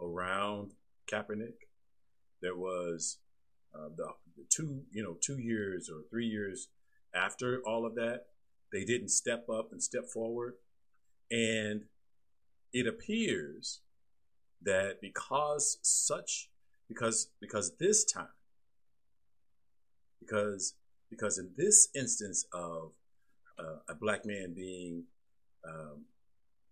around 0.00 0.72
Kaepernick. 1.10 1.68
There 2.40 2.56
was 2.56 3.18
uh, 3.72 3.90
the, 3.96 4.08
the 4.36 4.44
two 4.48 4.82
you 4.90 5.04
know 5.04 5.16
two 5.20 5.38
years 5.38 5.88
or 5.88 6.02
three 6.10 6.26
years 6.26 6.66
after 7.14 7.62
all 7.64 7.86
of 7.86 7.94
that, 7.94 8.26
they 8.72 8.84
didn't 8.84 9.10
step 9.10 9.48
up 9.48 9.70
and 9.70 9.80
step 9.80 10.08
forward, 10.08 10.54
and 11.30 11.82
it 12.72 12.88
appears 12.88 13.82
that 14.62 15.00
because 15.00 15.78
such 15.80 16.50
because 16.88 17.28
because 17.40 17.76
this 17.78 18.04
time 18.04 18.34
because 20.24 20.74
because 21.10 21.38
in 21.38 21.50
this 21.56 21.88
instance 21.94 22.46
of 22.52 22.92
uh, 23.58 23.78
a 23.88 23.94
black 23.94 24.24
man 24.24 24.54
being 24.54 25.04
um, 25.68 26.04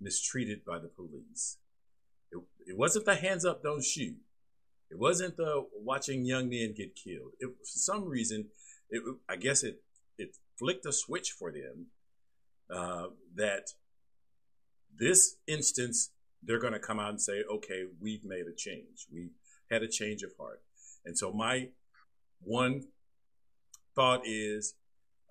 mistreated 0.00 0.64
by 0.64 0.78
the 0.78 0.88
police, 0.88 1.58
it, 2.32 2.38
it 2.66 2.76
wasn't 2.76 3.04
the 3.04 3.16
hands 3.16 3.44
up, 3.44 3.62
don't 3.62 3.84
shoot. 3.84 4.16
It 4.90 4.98
wasn't 4.98 5.36
the 5.36 5.66
watching 5.74 6.24
young 6.24 6.48
men 6.48 6.74
get 6.76 6.96
killed. 6.96 7.32
It, 7.38 7.48
for 7.48 7.78
some 7.78 8.08
reason, 8.08 8.46
it, 8.88 9.02
I 9.28 9.36
guess 9.36 9.62
it 9.62 9.82
it 10.18 10.36
flicked 10.58 10.86
a 10.86 10.92
switch 10.92 11.30
for 11.32 11.52
them 11.52 11.86
uh, 12.74 13.08
that 13.36 13.70
this 14.98 15.36
instance 15.46 16.10
they're 16.42 16.58
going 16.58 16.72
to 16.72 16.78
come 16.78 16.98
out 16.98 17.10
and 17.10 17.20
say, 17.20 17.42
okay, 17.52 17.84
we've 18.00 18.24
made 18.24 18.46
a 18.46 18.54
change. 18.56 19.06
We 19.12 19.28
had 19.70 19.82
a 19.82 19.88
change 19.88 20.22
of 20.22 20.30
heart. 20.38 20.62
And 21.04 21.16
so 21.16 21.32
my 21.32 21.68
one 22.42 22.84
thought 23.94 24.22
is 24.24 24.74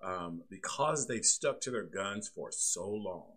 um, 0.02 0.42
because 0.48 1.06
they've 1.06 1.24
stuck 1.24 1.60
to 1.62 1.70
their 1.70 1.84
guns 1.84 2.30
for 2.34 2.50
so 2.50 2.88
long, 2.88 3.32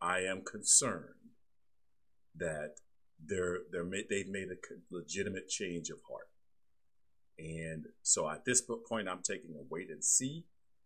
I 0.00 0.20
am 0.20 0.42
concerned 0.42 1.14
that 2.36 2.76
they're 3.24 3.58
they're 3.70 3.88
they've 4.08 4.28
made 4.28 4.48
a 4.48 4.94
legitimate 4.94 5.48
change 5.48 5.90
of 5.90 5.98
heart, 6.08 6.28
and 7.38 7.86
so 8.02 8.28
at 8.28 8.44
this 8.44 8.62
point, 8.88 9.08
I'm 9.08 9.22
taking 9.22 9.54
a 9.56 9.62
wait 9.68 9.90
and 9.90 10.04
see 10.04 10.44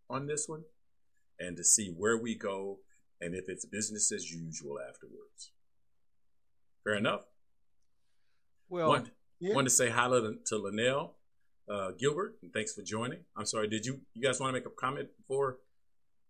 on 0.09 0.27
this 0.27 0.47
one, 0.47 0.63
and 1.39 1.57
to 1.57 1.63
see 1.63 1.93
where 1.95 2.17
we 2.17 2.35
go, 2.35 2.79
and 3.19 3.35
if 3.35 3.45
it's 3.47 3.65
business 3.65 4.11
as 4.11 4.31
usual 4.31 4.77
afterwards. 4.79 5.51
Fair 6.83 6.95
enough. 6.95 7.25
Well, 8.69 8.87
want, 8.87 9.11
yeah. 9.39 9.53
wanted 9.53 9.69
to 9.69 9.75
say 9.75 9.89
hi 9.89 10.07
to 10.07 10.57
Linnell 10.57 11.15
uh, 11.71 11.91
Gilbert, 11.97 12.35
and 12.41 12.51
thanks 12.51 12.73
for 12.73 12.81
joining. 12.81 13.19
I'm 13.37 13.45
sorry, 13.45 13.67
did 13.67 13.85
you 13.85 14.01
you 14.13 14.21
guys 14.21 14.39
want 14.39 14.49
to 14.49 14.53
make 14.53 14.65
a 14.65 14.69
comment 14.71 15.09
before? 15.17 15.57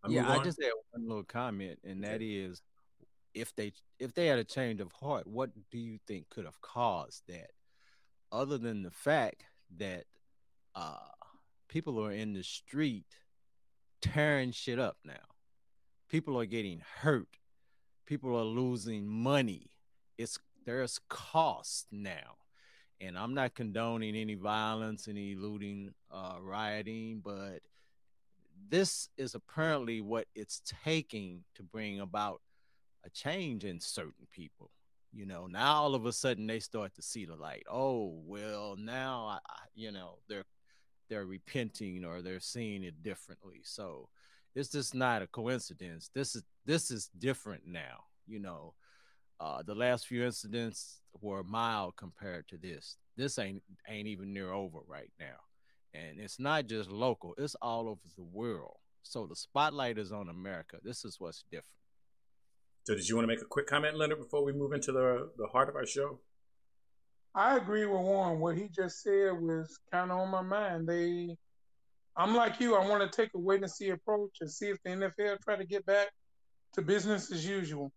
I 0.04 0.10
yeah, 0.10 0.30
I 0.30 0.44
just 0.44 0.62
had 0.62 0.72
one 0.92 1.08
little 1.08 1.24
comment, 1.24 1.80
and 1.84 2.04
that 2.04 2.22
is, 2.22 2.62
if 3.34 3.56
they 3.56 3.74
if 4.00 4.14
they 4.14 4.28
had 4.28 4.40
a 4.40 4.44
change 4.44 4.82
of 4.82 4.92
heart, 4.92 5.26
what 5.26 5.50
do 5.72 5.80
you 5.80 6.00
think 6.08 6.30
could 6.30 6.46
have 6.46 6.62
caused 6.62 7.24
that? 7.28 7.52
Other 8.32 8.58
than 8.58 8.84
the 8.84 8.92
fact 8.92 9.44
that 9.78 10.06
uh, 10.76 11.10
people 11.68 12.04
are 12.04 12.12
in 12.12 12.34
the 12.34 12.44
street 12.44 13.06
tearing 14.02 14.52
shit 14.52 14.80
up 14.80 14.98
now, 15.04 15.14
people 16.10 16.40
are 16.40 16.46
getting 16.46 16.82
hurt, 17.02 17.38
people 18.06 18.36
are 18.36 18.44
losing 18.44 19.08
money. 19.08 19.72
It's 20.18 20.38
there's 20.66 21.00
cost 21.10 21.88
now 21.92 22.38
and 23.02 23.18
I'm 23.18 23.34
not 23.34 23.56
condoning 23.56 24.16
any 24.16 24.36
violence, 24.36 25.08
any 25.08 25.36
looting, 25.36 25.94
uh, 26.12 26.36
rioting, 26.42 27.22
but 27.24 27.60
this 28.70 29.10
is 29.18 29.36
apparently 29.36 30.02
what 30.02 30.28
it's 30.36 30.62
taking 30.84 31.44
to 31.56 31.64
bring 31.64 32.00
about 32.00 32.42
a 33.04 33.10
change 33.10 33.66
in 33.66 33.80
certain 33.80 34.28
people. 34.32 34.70
You 35.12 35.26
know, 35.26 35.48
now 35.48 35.74
all 35.76 35.96
of 35.96 36.06
a 36.06 36.14
sudden 36.14 36.48
they 36.48 36.60
start 36.60 36.96
to 36.96 37.02
see 37.02 37.26
the 37.26 37.36
light. 37.36 37.64
Oh, 37.70 38.22
well, 38.26 38.76
now 38.78 39.26
I, 39.26 39.40
I 39.50 39.60
you 39.76 39.92
know, 39.92 40.20
they're 40.30 40.46
they're 41.10 41.26
repenting 41.26 42.06
or 42.06 42.22
they're 42.22 42.40
seeing 42.40 42.84
it 42.84 43.04
differently. 43.04 43.60
So 43.64 44.08
it's 44.56 44.70
just 44.70 44.96
not 44.96 45.22
a 45.22 45.28
coincidence. 45.28 46.10
This 46.14 46.36
is 46.36 46.44
this 46.66 46.92
is 46.92 47.10
different 47.18 47.64
now. 47.66 48.06
You 48.28 48.40
know, 48.40 48.74
uh, 49.42 49.64
the 49.64 49.74
last 49.74 50.06
few 50.06 50.24
incidents 50.24 51.02
were 51.20 51.44
mild 51.44 51.96
compared 51.98 52.48
to 52.50 52.58
this. 52.58 52.98
This 53.18 53.40
ain't 53.40 53.64
ain't 53.90 54.08
even 54.08 54.34
near 54.34 54.54
over 54.54 54.80
right 54.88 55.12
now, 55.20 55.40
and 55.94 56.20
it's 56.20 56.40
not 56.40 56.68
just 56.68 56.92
local; 56.92 57.34
it's 57.38 57.56
all 57.56 57.90
over 57.90 58.02
the 58.16 58.24
world. 58.24 58.78
So 59.02 59.26
the 59.26 59.36
spotlight 59.36 59.98
is 59.98 60.12
on 60.12 60.30
America. 60.30 60.78
This 60.84 61.04
is 61.04 61.20
what's 61.20 61.44
different. 61.50 61.66
So, 62.84 62.96
did 62.96 63.10
you 63.10 63.16
want 63.16 63.24
to 63.24 63.28
make 63.28 63.42
a 63.42 63.46
quick 63.46 63.66
comment, 63.66 63.98
Leonard, 63.98 64.20
before 64.20 64.44
we 64.44 64.54
move 64.54 64.74
into 64.74 64.92
the 64.92 65.32
the 65.38 65.48
heart 65.48 65.70
of 65.70 65.76
our 65.76 65.88
show? 65.88 66.20
I 67.34 67.58
agree 67.58 67.86
with 67.86 68.02
Warren. 68.02 68.40
What 68.40 68.58
he 68.58 68.68
just 68.68 69.02
said 69.02 69.32
was 69.32 69.80
kind 69.92 70.12
of 70.12 70.20
on 70.20 70.30
my 70.30 70.42
mind. 70.42 70.88
They, 70.88 71.36
I'm 72.16 72.36
like 72.36 72.60
you. 72.60 72.76
I 72.76 72.86
want 72.88 73.10
to 73.10 73.22
take 73.22 73.32
a 73.34 73.40
wait 73.40 73.62
and 73.62 73.72
see 73.72 73.90
approach 73.90 74.38
and 74.42 74.52
see 74.52 74.70
if 74.70 74.78
the 74.84 74.92
NFL 74.92 75.40
try 75.42 75.56
to 75.56 75.66
get 75.66 75.86
back 75.86 76.10
to 76.74 76.82
business 76.82 77.32
as 77.32 77.46
usual. 77.46 77.92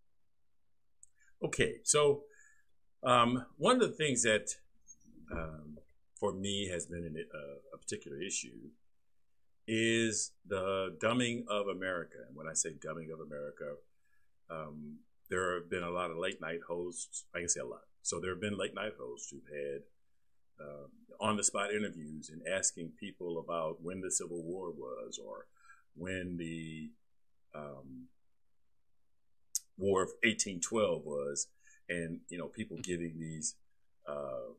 Okay, 1.45 1.75
so 1.83 2.23
um, 3.03 3.45
one 3.59 3.75
of 3.75 3.83
the 3.83 3.95
things 3.95 4.23
that 4.23 4.57
um, 5.31 5.77
for 6.19 6.33
me 6.33 6.69
has 6.69 6.87
been 6.87 7.05
an, 7.05 7.17
a, 7.19 7.75
a 7.75 7.79
particular 7.79 8.19
issue 8.19 8.71
is 9.69 10.33
the 10.47 10.97
dumbing 11.03 11.45
of 11.49 11.69
America. 11.69 12.17
And 12.27 12.35
when 12.35 12.47
I 12.49 12.55
say 12.55 12.71
dumbing 12.71 13.13
of 13.13 13.21
America, 13.21 13.75
um, 14.49 15.01
there 15.29 15.57
have 15.57 15.69
been 15.69 15.83
a 15.83 15.91
lot 15.91 16.11
of 16.11 16.17
late 16.17 16.41
night 16.41 16.61
hosts. 16.67 17.27
I 17.35 17.41
can 17.41 17.49
say 17.51 17.61
a 17.61 17.67
lot. 17.67 17.83
So 18.01 18.21
there 18.21 18.31
have 18.31 18.41
been 18.41 18.57
late 18.57 18.75
night 18.75 18.93
hosts 18.99 19.31
who've 19.31 19.43
had 19.53 19.83
um, 20.61 20.89
on 21.21 21.37
the 21.37 21.45
spot 21.45 21.75
interviews 21.75 22.31
and 22.31 22.41
asking 22.49 22.93
people 22.99 23.39
about 23.39 23.83
when 23.83 24.01
the 24.01 24.11
Civil 24.11 24.43
War 24.43 24.71
was 24.71 25.21
or 25.23 25.47
when 25.95 26.39
the 26.39 26.91
um, 27.55 28.09
War 29.77 30.03
of 30.03 30.11
1812 30.23 31.05
was, 31.05 31.49
and 31.89 32.21
you 32.29 32.39
know 32.39 32.47
people 32.47 32.79
giving 32.83 33.19
these 33.19 33.57
uh, 34.09 34.53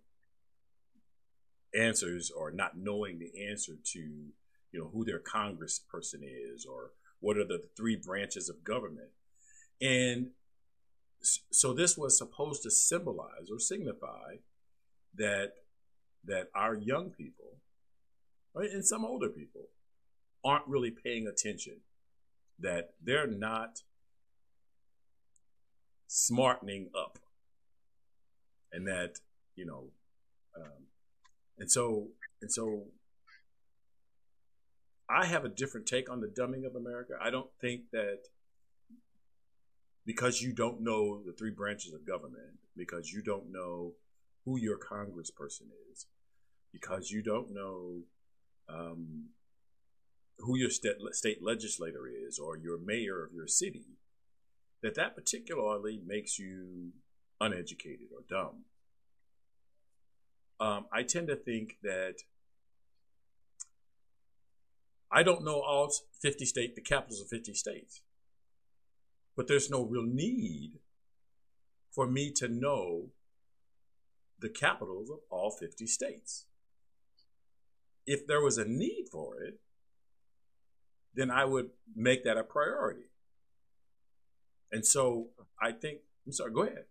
answers 1.78 2.32
or 2.32 2.52
not 2.52 2.78
knowing 2.78 3.20
the 3.20 3.48
answer 3.50 3.74
to 3.94 4.00
you 4.00 4.80
know 4.80 4.90
who 4.94 5.06
their 5.06 5.20
congressperson 5.20 6.22
is 6.24 6.66
or 6.66 6.92
what 7.20 7.38
are 7.38 7.46
the 7.46 7.64
three 7.76 7.96
branches 7.96 8.50
of 8.50 8.64
government. 8.64 9.10
And 9.82 10.28
so 11.22 11.74
this 11.74 11.98
was 11.98 12.18
supposed 12.18 12.64
to 12.64 12.72
symbolize 12.72 13.50
or 13.52 13.60
signify 13.60 14.36
that 15.16 15.54
that 16.26 16.50
our 16.56 16.76
young 16.76 17.10
people 17.10 17.58
right, 18.54 18.70
and 18.70 18.86
some 18.86 19.06
older 19.06 19.30
people 19.30 19.70
aren't 20.44 20.68
really 20.68 20.92
paying 20.92 21.28
attention 21.28 21.78
that 22.60 22.92
they're 23.04 23.28
not 23.28 23.82
smartening 26.18 26.90
up 26.98 27.20
and 28.72 28.88
that 28.88 29.20
you 29.58 29.66
know 29.66 29.88
um, 30.56 30.86
and 31.58 31.70
so 31.70 32.08
and 32.42 32.50
so 32.50 32.84
I 35.10 35.26
have 35.26 35.44
a 35.44 35.50
different 35.50 35.88
take 35.88 36.10
on 36.10 36.22
the 36.22 36.28
dumbing 36.28 36.66
of 36.66 36.74
America. 36.74 37.16
I 37.22 37.32
don't 37.32 37.50
think 37.60 37.92
that 37.92 38.20
because 40.06 40.42
you 40.42 40.54
don't 40.54 40.82
know 40.82 41.22
the 41.22 41.34
three 41.34 41.52
branches 41.52 41.94
of 41.94 42.08
government, 42.08 42.60
because 42.78 43.12
you 43.12 43.22
don't 43.22 43.52
know 43.52 43.92
who 44.46 44.58
your 44.58 44.80
congressperson 44.80 45.68
is, 45.92 46.06
because 46.72 47.12
you 47.12 47.22
don't 47.24 47.54
know 47.54 48.04
um, 48.70 49.26
who 50.40 50.58
your 50.58 50.70
state, 50.70 50.96
state 51.12 51.44
legislator 51.44 52.08
is 52.08 52.40
or 52.40 52.58
your 52.58 52.80
mayor 52.80 53.22
of 53.22 53.34
your 53.34 53.48
city, 53.48 53.86
that 54.86 54.94
that 54.94 55.16
particularly 55.16 56.00
makes 56.06 56.38
you 56.38 56.92
uneducated 57.42 58.10
or 58.14 58.22
dumb. 58.30 58.66
Um, 60.60 60.86
I 60.94 61.02
tend 61.02 61.28
to 61.30 61.36
think 61.36 61.78
that 61.82 62.18
I 65.12 65.24
don't 65.24 65.44
know 65.44 65.60
all 65.60 65.92
50 66.22 66.46
state, 66.46 66.76
the 66.76 66.82
capitals 66.82 67.20
of 67.20 67.30
50 67.30 67.56
states, 67.56 68.02
but 69.36 69.48
there's 69.48 69.72
no 69.72 69.82
real 69.82 70.04
need 70.04 70.74
for 71.92 72.06
me 72.06 72.32
to 72.34 72.48
know 72.48 73.08
the 74.40 74.50
capitals 74.50 75.10
of 75.10 75.18
all 75.32 75.50
50 75.50 75.88
states. 75.88 76.46
If 78.06 78.28
there 78.28 78.42
was 78.42 78.60
a 78.60 78.66
need 78.66 79.08
for 79.12 79.42
it, 79.42 79.60
then 81.16 81.32
I 81.32 81.46
would 81.46 81.72
make 81.96 82.24
that 82.24 82.38
a 82.38 82.44
priority. 82.44 83.06
And 84.72 84.86
so 84.86 85.28
I 85.62 85.72
think, 85.72 86.00
I'm 86.26 86.32
sorry, 86.34 86.52
go 86.52 86.64
ahead. 86.64 86.86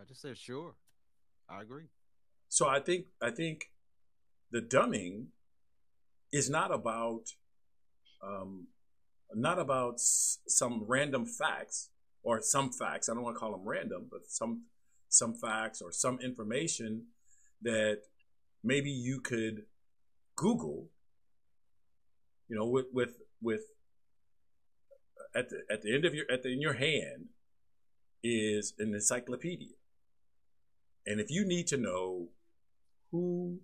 I 0.00 0.04
just 0.04 0.22
said 0.22 0.38
sure. 0.38 0.74
I 1.48 1.62
agree. 1.62 1.86
So 2.48 2.68
I 2.68 2.80
think 2.80 3.06
I 3.20 3.30
think 3.30 3.70
the 4.50 4.60
dumbing 4.60 5.26
is 6.32 6.48
not 6.48 6.72
about 6.72 7.24
um, 8.22 8.68
not 9.34 9.58
about 9.58 9.94
s- 9.94 10.38
some 10.46 10.84
random 10.86 11.26
facts 11.26 11.90
or 12.22 12.40
some 12.40 12.70
facts. 12.70 13.08
I 13.08 13.14
don't 13.14 13.22
want 13.22 13.36
to 13.36 13.40
call 13.40 13.52
them 13.52 13.66
random, 13.68 14.06
but 14.10 14.20
some 14.28 14.64
some 15.08 15.34
facts 15.34 15.80
or 15.82 15.90
some 15.92 16.18
information 16.20 17.06
that 17.62 18.02
maybe 18.62 18.90
you 18.90 19.20
could 19.20 19.64
Google. 20.36 20.88
You 22.48 22.56
know, 22.56 22.66
with 22.66 22.86
with 22.92 23.14
with 23.42 23.62
at 25.34 25.50
the 25.50 25.62
at 25.70 25.82
the 25.82 25.94
end 25.94 26.04
of 26.04 26.14
your 26.14 26.24
at 26.30 26.42
the, 26.42 26.52
in 26.52 26.60
your 26.60 26.74
hand 26.74 27.26
is 28.22 28.74
an 28.78 28.94
encyclopedia, 28.94 29.74
and 31.06 31.20
if 31.20 31.30
you 31.30 31.44
need 31.44 31.66
to 31.68 31.76
know 31.76 32.28
who 33.10 33.60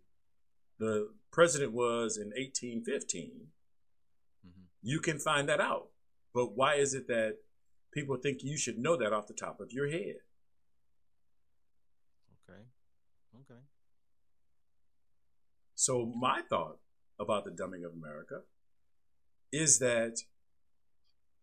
the 0.78 1.10
president 1.32 1.72
was 1.72 2.16
in 2.16 2.28
1815, 2.28 3.48
mm-hmm. 4.46 4.62
you 4.82 5.00
can 5.00 5.18
find 5.18 5.48
that 5.48 5.60
out. 5.60 5.88
But 6.32 6.56
why 6.56 6.74
is 6.74 6.94
it 6.94 7.06
that 7.08 7.38
people 7.92 8.16
think 8.16 8.42
you 8.42 8.56
should 8.56 8.78
know 8.78 8.96
that 8.96 9.12
off 9.12 9.26
the 9.26 9.34
top 9.34 9.60
of 9.60 9.72
your 9.72 9.88
head? 9.88 10.16
Okay. 12.48 12.60
Okay. 13.36 13.60
So, 15.74 16.06
my 16.06 16.40
thought 16.48 16.78
about 17.18 17.44
the 17.44 17.50
dumbing 17.50 17.84
of 17.86 17.92
America 17.92 18.40
is 19.52 19.78
that 19.78 20.18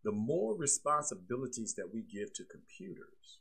the 0.03 0.11
more 0.11 0.55
responsibilities 0.55 1.75
that 1.75 1.93
we 1.93 2.01
give 2.01 2.33
to 2.33 2.43
computers, 2.43 3.39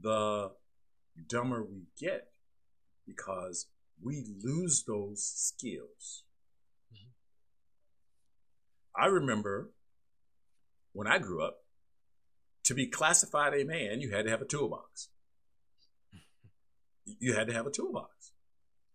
the 0.00 0.52
dumber 1.28 1.64
we 1.64 1.84
get 1.98 2.28
because 3.06 3.66
we 4.02 4.24
lose 4.42 4.84
those 4.84 5.24
skills. 5.24 6.24
Mm-hmm. 6.92 7.10
I 9.02 9.06
remember 9.06 9.70
when 10.96 11.06
I 11.06 11.18
grew 11.18 11.44
up, 11.44 11.58
to 12.64 12.74
be 12.74 12.86
classified 12.86 13.52
a 13.52 13.64
man, 13.64 14.00
you 14.00 14.10
had 14.10 14.24
to 14.24 14.30
have 14.30 14.40
a 14.40 14.46
toolbox. 14.46 15.08
you 17.04 17.34
had 17.34 17.46
to 17.48 17.52
have 17.52 17.66
a 17.66 17.70
toolbox. 17.70 18.32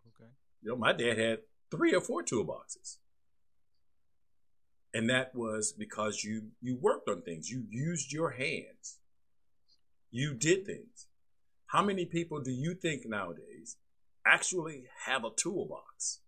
Okay. 0.08 0.32
You 0.64 0.72
know, 0.72 0.76
my 0.76 0.94
dad 0.94 1.20
had 1.20 1.40
three 1.70 1.94
or 1.94 2.02
four 2.02 2.24
toolboxes. 2.24 2.98
And 4.94 5.10
that 5.10 5.34
was 5.34 5.74
because 5.78 6.24
you 6.24 6.50
you 6.62 6.78
worked 6.80 7.08
on 7.08 7.22
things. 7.22 7.50
You 7.50 7.66
used 7.70 8.12
your 8.12 8.32
hands. 8.32 9.00
You 10.12 10.34
did 10.34 10.66
things. 10.66 11.08
How 11.68 11.82
many 11.82 12.06
people 12.06 12.42
do 12.42 12.52
you 12.52 12.76
think 12.76 13.04
nowadays 13.06 13.78
actually 14.26 14.84
have 15.06 15.24
a 15.24 15.30
toolbox? 15.34 16.20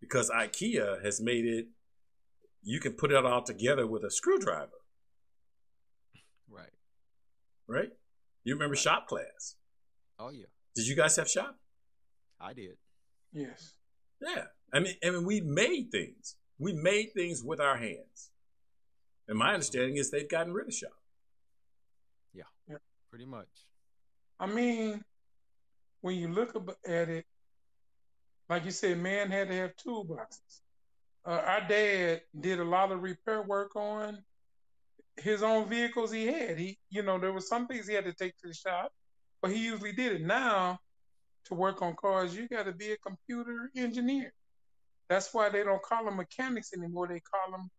Because 0.00 0.30
IKEA 0.30 1.04
has 1.04 1.20
made 1.20 1.44
it, 1.44 1.66
you 2.62 2.80
can 2.80 2.92
put 2.92 3.10
it 3.10 3.24
all 3.24 3.42
together 3.42 3.86
with 3.86 4.04
a 4.04 4.10
screwdriver. 4.10 4.70
Right. 6.48 6.72
Right? 7.66 7.90
You 8.44 8.54
remember 8.54 8.72
right. 8.72 8.82
shop 8.82 9.08
class? 9.08 9.56
Oh, 10.18 10.30
yeah. 10.30 10.46
Did 10.74 10.86
you 10.86 10.96
guys 10.96 11.16
have 11.16 11.28
shop? 11.28 11.58
I 12.40 12.54
did. 12.54 12.76
Yes. 13.32 13.74
Yeah. 14.22 14.44
I 14.72 14.80
mean, 14.80 14.94
I 15.04 15.10
mean, 15.10 15.26
we 15.26 15.42
made 15.42 15.90
things. 15.92 16.36
We 16.58 16.72
made 16.72 17.12
things 17.14 17.42
with 17.42 17.60
our 17.60 17.76
hands. 17.76 18.30
And 19.28 19.38
my 19.38 19.52
understanding 19.52 19.96
is 19.96 20.10
they've 20.10 20.28
gotten 20.28 20.52
rid 20.52 20.68
of 20.68 20.74
shop. 20.74 20.90
Yeah. 22.32 22.44
yeah. 22.68 22.76
Pretty 23.10 23.26
much. 23.26 23.46
I 24.40 24.46
mean, 24.46 25.04
when 26.00 26.16
you 26.16 26.28
look 26.28 26.56
at 26.86 27.08
it, 27.08 27.26
like 28.48 28.64
you 28.64 28.70
said, 28.70 28.98
man 28.98 29.30
had 29.30 29.48
to 29.48 29.54
have 29.54 29.72
toolboxes. 29.76 30.60
Uh, 31.26 31.42
our 31.44 31.60
dad 31.68 32.22
did 32.40 32.60
a 32.60 32.64
lot 32.64 32.90
of 32.90 33.02
repair 33.02 33.42
work 33.42 33.76
on 33.76 34.18
his 35.18 35.42
own 35.42 35.68
vehicles 35.68 36.10
he 36.10 36.26
had. 36.26 36.58
He, 36.58 36.78
you 36.90 37.02
know, 37.02 37.18
there 37.18 37.32
was 37.32 37.48
some 37.48 37.66
things 37.66 37.86
he 37.86 37.94
had 37.94 38.04
to 38.04 38.12
take 38.14 38.36
to 38.38 38.48
the 38.48 38.54
shop, 38.54 38.92
but 39.42 39.50
he 39.50 39.64
usually 39.64 39.92
did 39.92 40.12
it. 40.12 40.22
Now, 40.22 40.78
to 41.46 41.54
work 41.54 41.82
on 41.82 41.94
cars, 41.96 42.34
you 42.34 42.48
got 42.48 42.64
to 42.64 42.72
be 42.72 42.92
a 42.92 42.96
computer 42.96 43.70
engineer. 43.76 44.32
That's 45.08 45.32
why 45.32 45.48
they 45.48 45.64
don't 45.64 45.82
call 45.82 46.04
them 46.04 46.16
mechanics 46.16 46.72
anymore. 46.76 47.08
They 47.08 47.20
call 47.20 47.52
them 47.52 47.70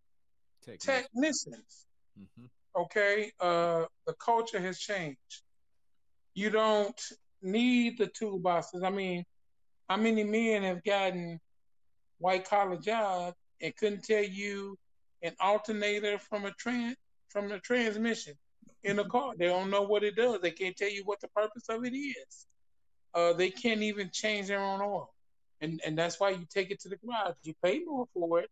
technicians. 0.63 1.85
Mm-hmm. 2.19 2.45
Okay, 2.75 3.31
uh, 3.39 3.85
the 4.05 4.13
culture 4.13 4.59
has 4.59 4.79
changed 4.79 5.43
you 6.39 6.49
don't 6.49 7.01
need 7.41 7.97
the 7.97 8.07
toolboxes. 8.07 8.83
I 8.83 8.89
mean, 8.89 9.25
how 9.89 9.97
many 9.97 10.23
men 10.23 10.63
have 10.63 10.83
gotten 10.83 11.39
white 12.19 12.47
collar 12.47 12.77
jobs 12.77 13.35
and 13.61 13.75
couldn't 13.75 14.03
tell 14.03 14.23
you 14.23 14.77
an 15.21 15.33
alternator 15.41 16.17
from 16.17 16.45
a 16.45 16.51
trans 16.51 16.95
from 17.27 17.51
a 17.51 17.59
transmission 17.59 18.35
in 18.83 18.99
a 18.99 19.05
car? 19.05 19.33
They 19.37 19.47
don't 19.47 19.69
know 19.69 19.81
what 19.81 20.03
it 20.03 20.15
does. 20.15 20.39
They 20.41 20.51
can't 20.51 20.77
tell 20.77 20.89
you 20.89 21.03
what 21.05 21.19
the 21.19 21.27
purpose 21.29 21.67
of 21.69 21.83
it 21.83 21.93
is. 21.93 22.47
Uh, 23.13 23.33
they 23.33 23.49
can't 23.49 23.81
even 23.81 24.09
change 24.13 24.47
their 24.47 24.61
own 24.61 24.81
oil, 24.81 25.11
and 25.61 25.81
and 25.85 25.97
that's 25.97 26.19
why 26.19 26.29
you 26.31 26.45
take 26.49 26.71
it 26.71 26.79
to 26.81 26.89
the 26.89 26.97
garage. 26.97 27.35
You 27.43 27.53
pay 27.63 27.79
more 27.79 28.07
for 28.13 28.39
it, 28.39 28.49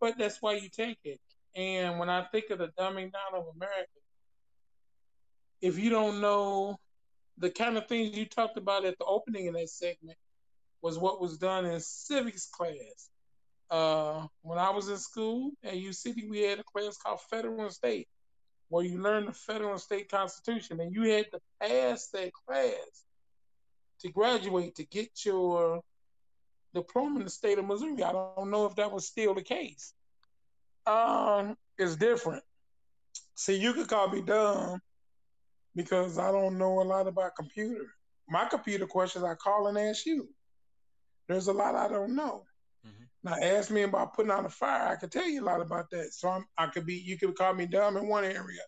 but 0.00 0.18
that's 0.18 0.40
why 0.40 0.54
you 0.54 0.68
take 0.68 0.98
it. 1.04 1.20
And 1.56 1.98
when 1.98 2.10
I 2.10 2.22
think 2.24 2.50
of 2.50 2.58
the 2.58 2.68
dumbing 2.78 3.12
down 3.12 3.34
of 3.34 3.44
America, 3.54 3.88
if 5.60 5.78
you 5.78 5.90
don't 5.90 6.20
know 6.20 6.78
the 7.38 7.50
kind 7.50 7.76
of 7.76 7.86
things 7.86 8.16
you 8.16 8.26
talked 8.26 8.58
about 8.58 8.84
at 8.84 8.98
the 8.98 9.04
opening 9.04 9.48
of 9.48 9.54
that 9.54 9.68
segment 9.68 10.18
was 10.82 10.98
what 10.98 11.20
was 11.20 11.38
done 11.38 11.64
in 11.64 11.80
civics 11.80 12.46
class. 12.46 13.10
Uh, 13.70 14.26
when 14.42 14.58
I 14.58 14.70
was 14.70 14.88
in 14.88 14.98
school 14.98 15.52
at 15.64 15.76
U 15.76 15.92
City, 15.92 16.28
we 16.28 16.42
had 16.42 16.60
a 16.60 16.64
class 16.64 16.96
called 16.96 17.20
Federal 17.30 17.62
and 17.62 17.72
State, 17.72 18.06
where 18.68 18.84
you 18.84 19.00
learn 19.00 19.26
the 19.26 19.32
federal 19.32 19.72
and 19.72 19.80
state 19.80 20.10
constitution, 20.10 20.80
and 20.80 20.94
you 20.94 21.10
had 21.10 21.30
to 21.32 21.40
pass 21.60 22.08
that 22.08 22.32
class 22.46 23.04
to 24.00 24.10
graduate 24.10 24.74
to 24.76 24.84
get 24.84 25.24
your 25.24 25.80
diploma 26.74 27.18
in 27.18 27.24
the 27.24 27.30
state 27.30 27.58
of 27.58 27.64
Missouri. 27.64 28.02
I 28.02 28.12
don't 28.12 28.50
know 28.50 28.66
if 28.66 28.74
that 28.76 28.92
was 28.92 29.06
still 29.06 29.34
the 29.34 29.42
case. 29.42 29.94
Um, 30.86 31.56
it's 31.78 31.96
different. 31.96 32.42
See, 33.34 33.56
you 33.56 33.72
could 33.72 33.88
call 33.88 34.08
me 34.08 34.20
dumb 34.20 34.80
because 35.74 36.18
I 36.18 36.30
don't 36.30 36.58
know 36.58 36.80
a 36.80 36.84
lot 36.84 37.06
about 37.06 37.36
computer. 37.36 37.86
My 38.28 38.46
computer 38.46 38.86
questions 38.86 39.24
I 39.24 39.34
call 39.34 39.66
and 39.66 39.78
ask 39.78 40.06
you. 40.06 40.28
There's 41.28 41.48
a 41.48 41.52
lot 41.52 41.74
I 41.74 41.88
don't 41.88 42.14
know. 42.14 42.44
Mm-hmm. 42.86 43.04
Now 43.24 43.56
ask 43.56 43.70
me 43.70 43.82
about 43.82 44.14
putting 44.14 44.30
out 44.30 44.44
a 44.44 44.50
fire. 44.50 44.88
I 44.88 44.96
could 44.96 45.10
tell 45.10 45.28
you 45.28 45.42
a 45.42 45.46
lot 45.46 45.60
about 45.60 45.90
that. 45.90 46.12
So 46.12 46.28
I'm, 46.28 46.44
I 46.58 46.66
could 46.66 46.86
be. 46.86 46.94
You 46.94 47.18
could 47.18 47.34
call 47.34 47.54
me 47.54 47.66
dumb 47.66 47.96
in 47.96 48.06
one 48.08 48.24
area, 48.24 48.62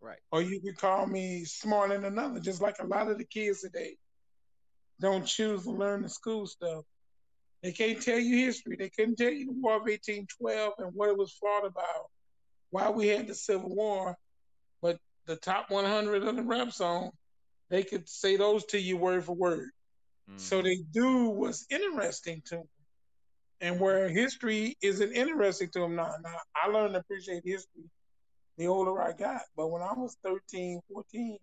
right? 0.00 0.18
Or 0.32 0.42
you 0.42 0.60
could 0.60 0.76
call 0.76 1.06
me 1.06 1.44
smart 1.44 1.92
in 1.92 2.04
another. 2.04 2.40
Just 2.40 2.60
like 2.60 2.76
a 2.80 2.86
lot 2.86 3.08
of 3.08 3.18
the 3.18 3.24
kids 3.24 3.60
today 3.60 3.96
don't 5.00 5.26
choose 5.26 5.64
to 5.64 5.70
learn 5.70 6.02
the 6.02 6.08
school 6.08 6.46
stuff. 6.46 6.84
They 7.62 7.72
can't 7.72 8.00
tell 8.00 8.18
you 8.18 8.46
history. 8.46 8.76
They 8.76 8.88
couldn't 8.88 9.16
tell 9.16 9.30
you 9.30 9.46
the 9.46 9.52
War 9.52 9.76
of 9.76 9.82
1812 9.82 10.72
and 10.78 10.92
what 10.94 11.10
it 11.10 11.18
was 11.18 11.32
fought 11.32 11.66
about, 11.66 12.10
why 12.70 12.88
we 12.90 13.08
had 13.08 13.26
the 13.26 13.34
Civil 13.34 13.74
War. 13.74 14.16
But 14.80 14.98
the 15.26 15.36
top 15.36 15.70
100 15.70 16.24
of 16.24 16.36
the 16.36 16.42
rap 16.42 16.72
song, 16.72 17.10
they 17.68 17.82
could 17.82 18.08
say 18.08 18.36
those 18.36 18.64
to 18.66 18.80
you 18.80 18.96
word 18.96 19.24
for 19.24 19.34
word. 19.34 19.70
Mm. 20.30 20.40
So 20.40 20.62
they 20.62 20.78
do 20.92 21.28
what's 21.28 21.66
interesting 21.70 22.42
to 22.46 22.56
them. 22.56 22.68
And 23.62 23.78
where 23.78 24.08
history 24.08 24.78
isn't 24.80 25.12
interesting 25.12 25.68
to 25.74 25.80
them 25.80 25.96
now. 25.96 26.14
Now, 26.24 26.36
I 26.56 26.68
learned 26.68 26.94
to 26.94 27.00
appreciate 27.00 27.42
history 27.44 27.84
the 28.60 28.68
older 28.68 29.00
I 29.02 29.12
got. 29.12 29.42
But 29.56 29.68
when 29.68 29.82
I 29.82 29.92
was 29.94 30.16
13, 30.22 30.80
14, 30.92 31.38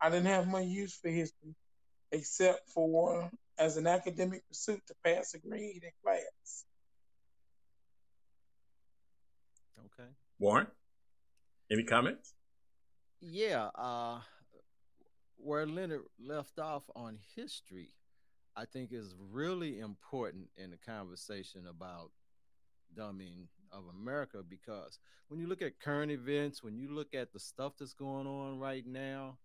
I 0.00 0.10
didn't 0.10 0.26
have 0.26 0.48
much 0.48 0.64
use 0.64 0.98
for 1.00 1.08
history 1.08 1.54
except 2.12 2.68
for 2.70 3.30
as 3.58 3.76
an 3.76 3.86
academic 3.86 4.46
pursuit 4.48 4.80
to 4.86 4.94
pass 5.04 5.34
a 5.34 5.38
grade 5.38 5.82
in 5.82 5.90
class. 6.02 6.64
Okay. 9.78 10.08
Warren, 10.38 10.66
any 11.70 11.84
comments? 11.84 12.34
Yeah, 13.20 13.68
uh, 13.74 14.20
where 15.36 15.66
Leonard 15.66 16.02
left 16.18 16.58
off 16.58 16.84
on 16.96 17.18
history, 17.36 17.90
I 18.56 18.64
think 18.64 18.92
is 18.92 19.14
really 19.30 19.78
important 19.78 20.48
in 20.56 20.70
the 20.70 20.76
conversation 20.76 21.66
about 21.68 22.10
dumbing 22.96 23.48
of 23.72 23.84
America 24.00 24.42
because 24.48 24.98
when 25.28 25.40
you 25.40 25.46
look 25.46 25.62
at 25.62 25.80
current 25.80 26.12
events, 26.12 26.62
when 26.62 26.76
you 26.76 26.88
look 26.88 27.14
at 27.14 27.32
the 27.32 27.40
stuff 27.40 27.74
that's 27.78 27.94
going 27.94 28.26
on 28.26 28.58
right 28.58 28.86
now, 28.86 29.38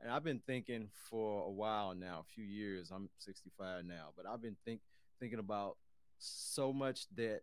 and 0.00 0.10
I've 0.10 0.24
been 0.24 0.40
thinking 0.46 0.88
for 1.10 1.44
a 1.46 1.50
while 1.50 1.94
now, 1.94 2.20
a 2.20 2.34
few 2.34 2.44
years. 2.44 2.90
I'm 2.90 3.08
65 3.18 3.84
now, 3.84 4.08
but 4.16 4.26
I've 4.26 4.42
been 4.42 4.56
think 4.64 4.80
thinking 5.18 5.38
about 5.38 5.76
so 6.18 6.72
much 6.72 7.06
that 7.16 7.42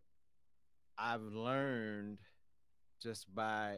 I've 0.97 1.21
learned 1.21 2.17
just 3.01 3.33
by 3.33 3.77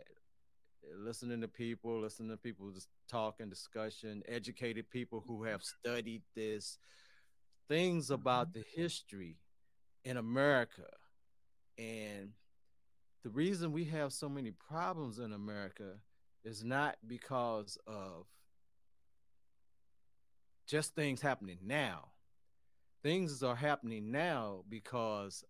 listening 0.98 1.42
to 1.42 1.48
people, 1.48 2.00
listening 2.00 2.30
to 2.30 2.38
people 2.38 2.72
just 2.72 2.88
talk 3.10 3.42
and 3.42 3.50
discussion, 3.50 4.24
educated 4.28 4.90
people 4.90 5.24
who 5.28 5.44
have 5.44 5.62
studied 5.62 6.22
this, 6.36 6.78
things 7.68 8.10
about 8.10 8.50
mm-hmm. 8.50 8.60
the 8.60 8.82
history 8.82 9.36
in 10.06 10.16
America. 10.16 10.88
And 11.78 12.32
the 13.24 13.30
reason 13.30 13.74
we 13.74 13.86
have 13.86 14.14
so 14.14 14.30
many 14.30 14.52
problems 14.52 15.20
in 15.20 15.34
America 15.34 15.96
is 16.46 16.64
not 16.64 16.96
because 17.06 17.78
of 17.86 18.26
just 20.70 20.94
things 20.94 21.20
happening 21.20 21.58
now. 21.66 22.10
Things 23.02 23.42
are 23.42 23.56
happening 23.56 24.12
now 24.12 24.64
because 24.70 25.44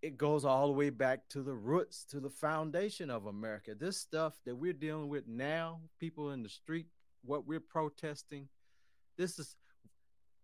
it 0.00 0.16
goes 0.16 0.44
all 0.44 0.68
the 0.68 0.74
way 0.74 0.90
back 0.90 1.28
to 1.30 1.42
the 1.42 1.54
roots, 1.54 2.04
to 2.10 2.20
the 2.20 2.30
foundation 2.30 3.10
of 3.10 3.26
America. 3.26 3.74
This 3.74 3.98
stuff 3.98 4.34
that 4.46 4.54
we're 4.54 4.74
dealing 4.74 5.08
with 5.08 5.26
now, 5.26 5.80
people 5.98 6.30
in 6.30 6.42
the 6.42 6.48
street, 6.48 6.86
what 7.24 7.46
we're 7.46 7.58
protesting, 7.58 8.48
this 9.16 9.38
is 9.38 9.56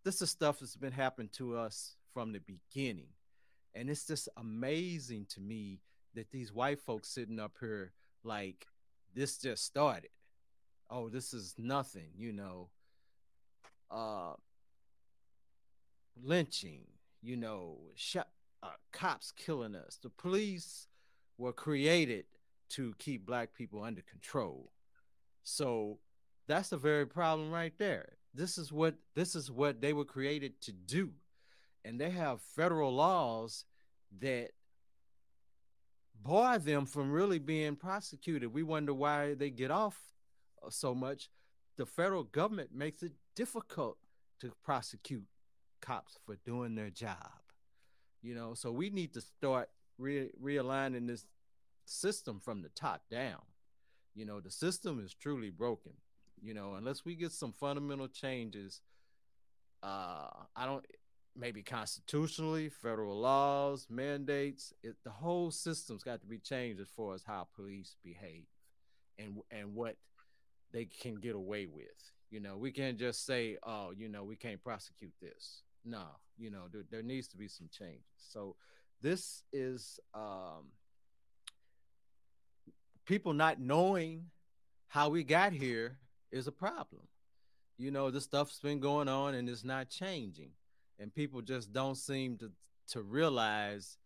this 0.03 0.23
is 0.23 0.31
stuff 0.31 0.59
that's 0.59 0.77
been 0.77 0.93
happening 0.93 1.29
to 1.35 1.57
us 1.57 1.97
from 2.15 2.33
the 2.33 2.41
beginning. 2.41 3.11
And 3.75 3.91
it's 3.91 4.07
just 4.07 4.29
amazing 4.39 5.27
to 5.35 5.41
me 5.41 5.81
that 6.15 6.31
these 6.33 6.53
white 6.53 6.81
folks 6.81 7.09
sitting 7.09 7.39
up 7.39 7.53
here 7.61 7.93
like 8.25 8.67
this 9.15 9.37
just 9.37 9.65
started. 9.65 10.11
Oh, 10.89 11.11
this 11.11 11.35
is 11.35 11.55
nothing, 11.59 12.09
you 12.17 12.33
know 12.33 12.71
uh, 13.91 14.33
lynching, 16.23 16.83
you 17.23 17.37
know, 17.37 17.79
uh, 18.63 18.69
cops 18.93 19.33
killing 19.33 19.75
us. 19.75 19.99
The 20.03 20.11
police 20.11 20.87
were 21.39 21.53
created 21.53 22.27
to 22.71 22.95
keep 22.99 23.27
black 23.27 23.55
people 23.55 23.83
under 23.83 24.03
control. 24.03 24.71
So 25.43 25.99
that's 26.47 26.71
the 26.71 26.77
very 26.77 27.07
problem 27.07 27.51
right 27.51 27.73
there. 27.79 28.17
This 28.35 28.59
is 28.59 28.73
what 28.73 28.95
this 29.15 29.35
is 29.35 29.51
what 29.51 29.81
they 29.81 29.93
were 29.93 30.05
created 30.05 30.61
to 30.63 30.73
do. 30.73 31.11
And 31.85 32.01
they 32.01 32.11
have 32.11 32.41
federal 32.41 32.95
laws 32.95 33.65
that 34.21 34.51
bar 36.23 36.59
them 36.59 36.87
from 36.87 37.11
really 37.11 37.39
being 37.39 37.77
prosecuted. 37.77 38.53
We 38.53 38.63
wonder 38.63 38.93
why 38.93 39.35
they 39.35 39.51
get 39.51 39.71
off 39.71 39.99
so 40.69 40.95
much. 40.95 41.31
The 41.77 41.87
federal 41.87 42.25
government 42.25 42.71
makes 42.75 43.03
it 43.03 43.13
difficult 43.35 43.99
to 44.41 44.53
prosecute 44.63 45.25
cops 45.81 46.19
for 46.25 46.37
doing 46.45 46.75
their 46.75 46.91
job. 46.91 47.41
You 48.23 48.35
know, 48.35 48.55
so 48.55 48.71
we 48.71 48.91
need 48.91 49.15
to 49.15 49.21
start 49.21 49.71
re- 49.99 50.31
realigning 50.43 51.07
this 51.07 51.27
system 51.85 52.41
from 52.41 52.63
the 52.63 52.69
top 52.71 53.03
down. 53.11 53.41
You 54.15 54.27
know, 54.27 54.41
the 54.41 54.51
system 54.51 55.03
is 55.05 55.15
truly 55.15 55.51
broken. 55.51 55.93
You 56.43 56.55
know, 56.55 56.75
unless 56.75 57.05
we 57.05 57.15
get 57.15 57.33
some 57.33 57.53
fundamental 57.53 58.09
changes, 58.09 58.81
uh, 59.83 60.29
I 60.57 60.67
don't 60.67 60.85
maybe 61.37 61.63
constitutionally, 61.63 62.69
federal 62.69 63.19
laws, 63.19 63.87
mandates. 63.91 64.73
It, 64.83 64.97
the 65.05 65.11
whole 65.11 65.51
system's 65.51 66.03
got 66.03 66.21
to 66.21 66.27
be 66.27 66.39
changed 66.39 66.81
as 66.81 66.89
far 66.89 67.15
as 67.15 67.23
how 67.25 67.49
police 67.55 67.97
behave 68.03 68.47
and 69.19 69.39
and 69.51 69.75
what 69.75 69.97
they 70.73 70.85
can 70.85 71.17
get 71.17 71.35
away 71.35 71.67
with. 71.67 72.13
You 72.31 72.41
know, 72.41 72.57
we 72.57 72.71
can't 72.71 72.99
just 72.99 73.27
say, 73.27 73.59
oh, 73.63 73.93
you 73.97 74.09
know, 74.09 74.23
we 74.25 74.37
can't 74.37 74.63
prosecute 74.63 75.13
this. 75.21 75.63
No, 75.85 76.05
you 76.39 76.51
know, 76.51 76.65
there, 76.73 76.85
there 76.91 77.03
needs 77.03 77.29
to 77.29 77.37
be 77.37 77.49
some 77.49 77.69
changes. 77.77 78.05
So 78.17 78.57
this 79.01 79.43
is 79.53 79.99
um, 80.15 80.73
people 83.07 83.33
not 83.33 83.61
knowing 83.61 84.27
how 84.89 85.09
we 85.09 85.25
got 85.25 85.53
here 85.53 85.99
is 86.31 86.47
a 86.47 86.53
problem. 86.53 87.03
You 87.79 87.91
know, 87.91 88.11
this 88.11 88.25
stuff's 88.25 88.61
been 88.61 88.79
going 88.79 89.09
on 89.09 89.35
and 89.35 89.49
it's 89.49 89.65
not 89.65 89.89
changing. 89.89 90.51
And 90.99 91.15
people 91.15 91.41
just 91.41 91.73
don't 91.73 91.97
seem 91.97 92.37
to 92.39 92.51
to 92.89 93.03
realize 93.03 93.97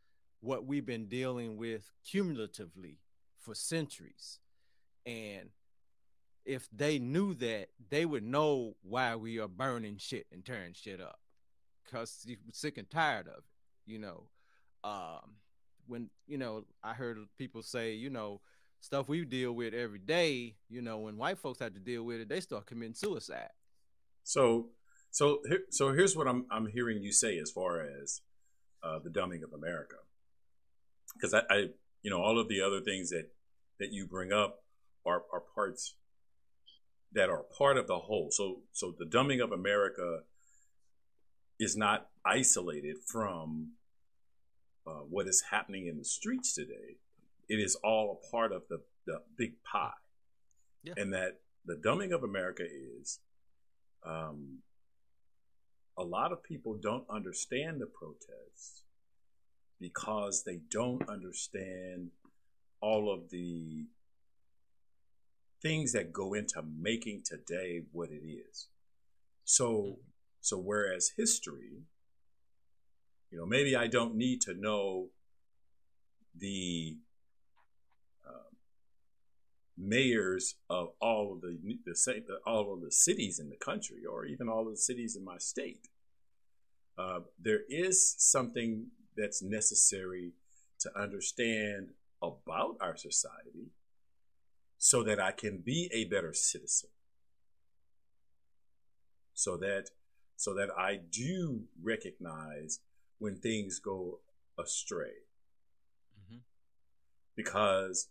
what 0.40 0.66
we've 0.66 0.84
been 0.84 1.06
dealing 1.06 1.56
with 1.56 1.90
cumulatively 2.04 2.98
for 3.40 3.54
centuries. 3.54 4.38
And 5.06 5.48
if 6.44 6.68
they 6.70 6.98
knew 6.98 7.34
that, 7.34 7.68
they 7.90 8.04
would 8.04 8.24
know 8.24 8.76
why 8.82 9.16
we 9.16 9.38
are 9.38 9.48
burning 9.48 9.96
shit 9.98 10.26
and 10.32 10.44
tearing 10.44 10.74
shit 10.74 11.00
up. 11.00 11.18
Cause 11.90 12.24
you're 12.26 12.38
sick 12.52 12.78
and 12.78 12.90
tired 12.90 13.28
of 13.28 13.38
it, 13.38 13.92
you 13.92 13.98
know. 13.98 14.24
Um, 14.82 15.36
when 15.86 16.10
you 16.26 16.38
know, 16.38 16.64
I 16.82 16.94
heard 16.94 17.18
people 17.38 17.62
say, 17.62 17.92
you 17.94 18.10
know, 18.10 18.40
stuff 18.80 19.08
we 19.08 19.24
deal 19.24 19.52
with 19.52 19.74
every 19.74 19.98
day. 19.98 20.56
You 20.68 20.82
know, 20.82 20.98
when 20.98 21.16
white 21.16 21.38
folks 21.38 21.60
have 21.60 21.74
to 21.74 21.80
deal 21.80 22.02
with 22.02 22.20
it, 22.20 22.28
they 22.28 22.40
start 22.40 22.66
committing 22.66 22.94
suicide. 22.94 23.50
So, 24.24 24.68
so, 25.10 25.40
so 25.70 25.92
here's 25.92 26.16
what 26.16 26.26
I'm 26.26 26.46
I'm 26.50 26.66
hearing 26.66 27.02
you 27.02 27.12
say 27.12 27.38
as 27.38 27.50
far 27.50 27.80
as 27.80 28.22
uh, 28.82 28.98
the 29.02 29.10
dumbing 29.10 29.42
of 29.42 29.52
America, 29.52 29.96
because 31.14 31.34
I, 31.34 31.42
I, 31.50 31.56
you 32.02 32.10
know, 32.10 32.20
all 32.20 32.38
of 32.38 32.48
the 32.48 32.60
other 32.60 32.80
things 32.80 33.10
that 33.10 33.30
that 33.78 33.92
you 33.92 34.06
bring 34.06 34.32
up 34.32 34.62
are 35.06 35.22
are 35.32 35.42
parts 35.54 35.94
that 37.14 37.30
are 37.30 37.44
part 37.56 37.76
of 37.76 37.86
the 37.86 37.98
whole. 37.98 38.28
So, 38.30 38.60
so 38.72 38.94
the 38.98 39.04
dumbing 39.04 39.42
of 39.42 39.52
America 39.52 40.20
is 41.58 41.76
not 41.76 42.08
isolated 42.24 42.96
from 43.06 43.72
uh, 44.86 45.02
what 45.08 45.26
is 45.26 45.44
happening 45.50 45.86
in 45.86 45.96
the 45.96 46.04
streets 46.04 46.54
today. 46.54 46.96
It 47.48 47.60
is 47.60 47.76
all 47.76 48.20
a 48.20 48.30
part 48.30 48.52
of 48.52 48.62
the, 48.68 48.80
the 49.06 49.22
big 49.36 49.62
pie. 49.62 49.90
Yeah. 50.82 50.94
And 50.96 51.12
that 51.14 51.40
the 51.64 51.76
dumbing 51.76 52.12
of 52.12 52.24
America 52.24 52.64
is 52.64 53.20
um, 54.04 54.58
a 55.96 56.02
lot 56.02 56.32
of 56.32 56.42
people 56.42 56.74
don't 56.74 57.04
understand 57.08 57.80
the 57.80 57.86
protests 57.86 58.82
because 59.80 60.42
they 60.44 60.60
don't 60.70 61.08
understand 61.08 62.10
all 62.80 63.12
of 63.12 63.30
the 63.30 63.86
things 65.64 65.92
that 65.94 66.12
go 66.12 66.34
into 66.34 66.62
making 66.80 67.22
today 67.24 67.82
what 67.92 68.10
it 68.10 68.22
is. 68.24 68.68
So, 69.44 69.98
so 70.40 70.58
whereas 70.58 71.12
history 71.16 71.82
You 73.30 73.40
know, 73.40 73.46
maybe 73.46 73.74
I 73.74 73.88
don't 73.88 74.14
need 74.14 74.42
to 74.42 74.54
know 74.54 75.08
the 76.38 76.98
um, 78.26 78.56
mayors 79.76 80.54
of 80.70 80.90
all 81.00 81.32
of 81.34 81.40
the, 81.40 81.58
the 81.84 82.38
all 82.46 82.72
of 82.74 82.80
the 82.82 82.92
cities 82.92 83.40
in 83.40 83.50
the 83.50 83.56
country, 83.56 84.04
or 84.08 84.24
even 84.26 84.48
all 84.48 84.66
of 84.68 84.72
the 84.74 84.76
cities 84.76 85.16
in 85.16 85.24
my 85.24 85.38
state. 85.38 85.88
Uh, 86.96 87.20
there 87.42 87.62
is 87.68 88.14
something 88.18 88.88
that's 89.16 89.42
necessary 89.42 90.32
to 90.80 90.90
understand 90.96 91.90
about 92.22 92.76
our 92.80 92.96
society 92.96 93.72
so 94.78 95.02
that 95.02 95.20
I 95.20 95.32
can 95.32 95.62
be 95.64 95.90
a 95.92 96.04
better 96.04 96.32
citizen. 96.32 96.90
So 99.34 99.56
that 99.58 99.90
so 100.36 100.54
that 100.54 100.68
I 100.76 100.96
do 101.10 101.64
recognize 101.82 102.80
when 103.18 103.36
things 103.36 103.78
go 103.78 104.20
astray. 104.58 105.24
Mm-hmm. 106.20 106.38
Because 107.36 108.08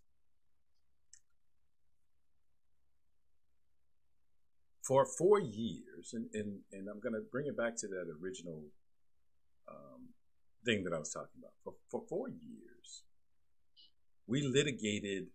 for 4.84 5.06
four 5.06 5.39
years, 5.39 6.13
and, 6.13 6.28
and, 6.34 6.60
and 6.71 6.88
I'm 6.89 6.99
going 6.99 7.13
to 7.13 7.21
bring 7.32 7.47
it 7.47 7.58
back 7.58 7.76
to 7.78 7.88
that 7.88 8.06
original 8.21 8.63
um, 9.69 10.10
thing 10.65 10.84
that 10.84 10.93
I 10.93 10.99
was 10.99 11.12
talking 11.12 11.39
about. 11.39 11.54
For, 11.63 11.73
for 11.89 12.04
four 12.10 12.30
years, 12.30 13.04
we 14.28 14.41
litigated 14.41 15.28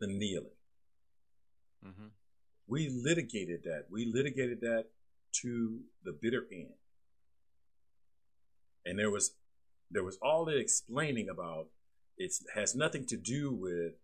the 0.00 0.06
kneeling. 0.06 0.56
Mm-hmm. 1.86 2.08
We 2.66 2.88
litigated 2.88 3.64
that. 3.64 3.86
We 3.90 4.04
litigated 4.06 4.60
that 4.60 4.86
to 5.42 5.80
the 6.04 6.12
bitter 6.12 6.46
end. 6.52 6.74
And 8.84 8.98
there 8.98 9.10
was 9.10 9.34
there 9.90 10.04
was 10.04 10.18
all 10.22 10.44
the 10.44 10.56
explaining 10.56 11.28
about 11.28 11.66
it 12.16 12.32
has 12.54 12.74
nothing 12.74 13.06
to 13.06 13.16
do 13.16 13.52
with 13.52 13.94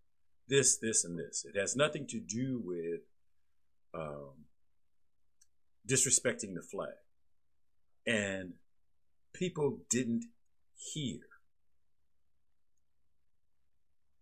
this, 0.48 0.78
this, 0.78 1.04
and 1.04 1.18
this. 1.18 1.44
It 1.44 1.58
has 1.58 1.76
nothing 1.76 2.06
to 2.08 2.20
do 2.20 2.60
with 2.64 3.00
um, 3.94 4.46
disrespecting 5.88 6.54
the 6.54 6.62
flag. 6.62 6.94
And 8.06 8.54
people 9.32 9.80
didn't 9.90 10.24
hear. 10.76 11.20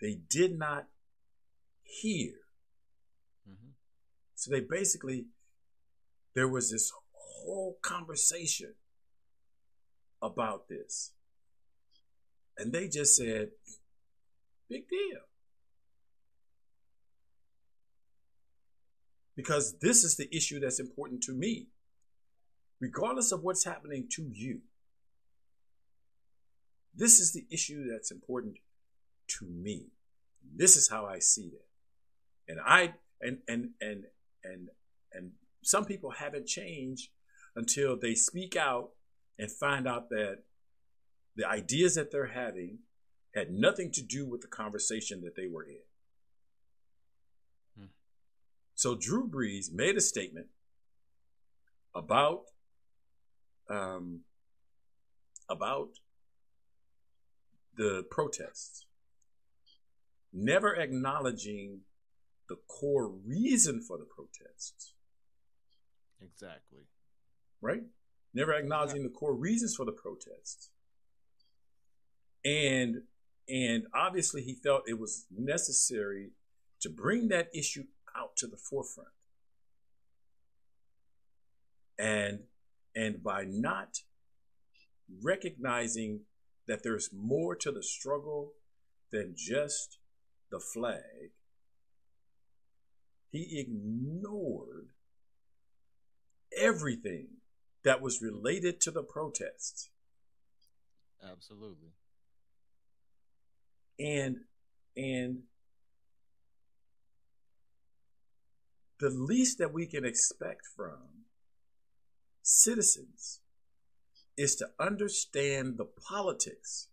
They 0.00 0.18
did 0.28 0.58
not 0.58 0.88
hear. 1.84 2.32
Mm-hmm. 3.48 3.70
So 4.34 4.50
they 4.50 4.60
basically, 4.60 5.26
there 6.34 6.48
was 6.48 6.70
this 6.70 6.92
whole 7.12 7.78
conversation 7.82 8.74
about 10.20 10.68
this. 10.68 11.12
And 12.56 12.72
they 12.72 12.88
just 12.88 13.16
said, 13.16 13.48
big 14.68 14.88
deal. 14.88 15.20
Because 19.36 19.78
this 19.80 20.04
is 20.04 20.16
the 20.16 20.28
issue 20.34 20.60
that's 20.60 20.78
important 20.78 21.22
to 21.24 21.32
me, 21.32 21.68
regardless 22.80 23.32
of 23.32 23.42
what's 23.42 23.64
happening 23.64 24.06
to 24.12 24.22
you. 24.32 24.60
This 26.94 27.18
is 27.18 27.32
the 27.32 27.44
issue 27.50 27.88
that's 27.90 28.12
important 28.12 28.58
to 29.38 29.46
me. 29.46 29.88
This 30.56 30.76
is 30.76 30.88
how 30.88 31.06
I 31.06 31.18
see 31.18 31.46
it. 31.46 31.66
And 32.48 32.58
I 32.64 32.94
and 33.20 33.38
and 33.48 33.70
and 33.80 34.04
and 34.42 34.68
and 35.12 35.32
some 35.62 35.84
people 35.84 36.10
haven't 36.10 36.46
changed 36.46 37.08
until 37.56 37.98
they 37.98 38.14
speak 38.14 38.56
out 38.56 38.90
and 39.38 39.50
find 39.50 39.88
out 39.88 40.10
that 40.10 40.42
the 41.36 41.48
ideas 41.48 41.94
that 41.94 42.10
they're 42.10 42.26
having 42.26 42.78
had 43.34 43.50
nothing 43.50 43.90
to 43.92 44.02
do 44.02 44.26
with 44.26 44.42
the 44.42 44.46
conversation 44.46 45.22
that 45.22 45.34
they 45.36 45.48
were 45.48 45.64
in. 45.64 45.82
Hmm. 47.78 47.86
So 48.74 48.94
Drew 48.94 49.28
Brees 49.28 49.72
made 49.72 49.96
a 49.96 50.00
statement 50.00 50.46
about 51.94 52.42
um, 53.68 54.20
about 55.48 55.88
the 57.76 58.04
protests, 58.10 58.86
never 60.32 60.74
acknowledging 60.74 61.80
the 62.48 62.56
core 62.68 63.08
reason 63.08 63.80
for 63.80 63.98
the 63.98 64.04
protests. 64.04 64.94
Exactly. 66.20 66.86
Right? 67.60 67.82
Never 68.32 68.52
acknowledging 68.52 69.02
yeah. 69.02 69.08
the 69.08 69.14
core 69.14 69.34
reasons 69.34 69.74
for 69.76 69.84
the 69.84 69.92
protests. 69.92 70.70
And 72.44 73.02
and 73.48 73.84
obviously 73.94 74.42
he 74.42 74.54
felt 74.54 74.88
it 74.88 74.98
was 74.98 75.26
necessary 75.30 76.30
to 76.80 76.88
bring 76.88 77.28
that 77.28 77.48
issue 77.54 77.84
out 78.16 78.36
to 78.36 78.46
the 78.46 78.56
forefront. 78.56 79.08
And 81.98 82.40
and 82.94 83.22
by 83.22 83.44
not 83.44 84.00
recognizing 85.22 86.20
that 86.66 86.82
there's 86.82 87.10
more 87.12 87.54
to 87.56 87.70
the 87.70 87.82
struggle 87.82 88.52
than 89.10 89.34
just 89.36 89.98
the 90.50 90.60
flag, 90.60 91.30
he 93.34 93.58
ignored 93.58 94.90
everything 96.56 97.26
that 97.82 98.00
was 98.00 98.22
related 98.22 98.80
to 98.80 98.92
the 98.92 99.02
protests. 99.02 99.90
Absolutely. 101.28 101.90
And 103.98 104.36
and 104.96 105.42
the 109.00 109.10
least 109.10 109.58
that 109.58 109.72
we 109.72 109.86
can 109.86 110.04
expect 110.04 110.62
from 110.76 111.24
citizens 112.42 113.40
is 114.36 114.54
to 114.56 114.70
understand 114.78 115.76
the 115.76 115.84
politics 115.84 116.86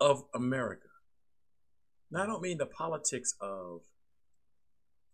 of 0.00 0.24
America. 0.32 0.88
Now, 2.10 2.22
I 2.22 2.26
don't 2.26 2.42
mean 2.42 2.58
the 2.58 2.66
politics 2.66 3.34
of 3.40 3.82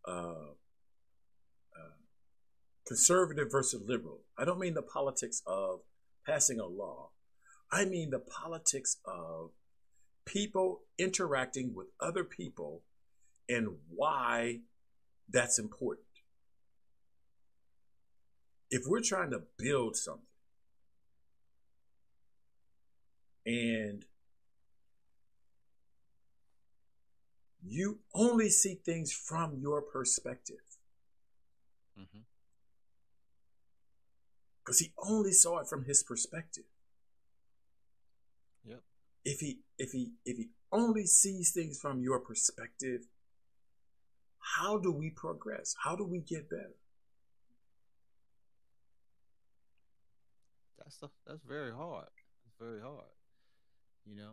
uh, 0.07 0.53
uh, 1.77 1.97
conservative 2.87 3.49
versus 3.51 3.83
liberal. 3.87 4.21
I 4.39 4.45
don't 4.45 4.59
mean 4.59 4.75
the 4.75 4.83
politics 4.83 5.43
of 5.47 5.81
passing 6.27 6.61
a 6.61 6.67
law. 6.67 7.11
I 7.71 7.85
mean 7.85 8.11
the 8.11 8.19
politics 8.19 8.99
of 9.05 9.51
people 10.27 10.83
interacting 10.99 11.75
with 11.75 11.89
other 12.01 12.25
people 12.25 12.83
and 13.49 13.77
why 13.89 14.61
that's 15.29 15.59
important 15.59 16.07
if 18.71 18.87
we're 18.87 19.03
trying 19.03 19.31
to 19.31 19.43
build 19.59 19.97
something 19.97 20.25
and 23.45 24.05
you 27.65 28.01
only 28.15 28.49
see 28.49 28.75
things 28.75 29.13
from 29.13 29.59
your 29.61 29.81
perspective 29.83 30.57
because 34.65 34.81
mm-hmm. 34.81 34.85
he 34.85 35.11
only 35.11 35.33
saw 35.33 35.59
it 35.59 35.69
from 35.69 35.85
his 35.85 36.03
perspective 36.03 36.65
yep 38.65 38.81
if 39.25 39.41
he 39.41 39.61
if 39.79 39.93
he 39.93 40.13
if 40.25 40.37
he 40.37 40.49
only 40.73 41.07
sees 41.07 41.53
things 41.53 41.79
from 41.79 42.01
your 42.01 42.19
perspective 42.19 43.03
how 44.57 44.79
do 44.79 44.91
we 44.91 45.11
progress 45.11 45.75
how 45.85 45.95
do 45.95 46.05
we 46.05 46.19
get 46.19 46.51
better 46.51 46.77
that's 51.01 51.13
that's 51.27 51.43
very 51.47 51.73
hard. 51.73 52.09
It's 52.47 52.57
very 52.59 52.81
hard. 52.81 53.11
You 54.07 54.17
know. 54.17 54.33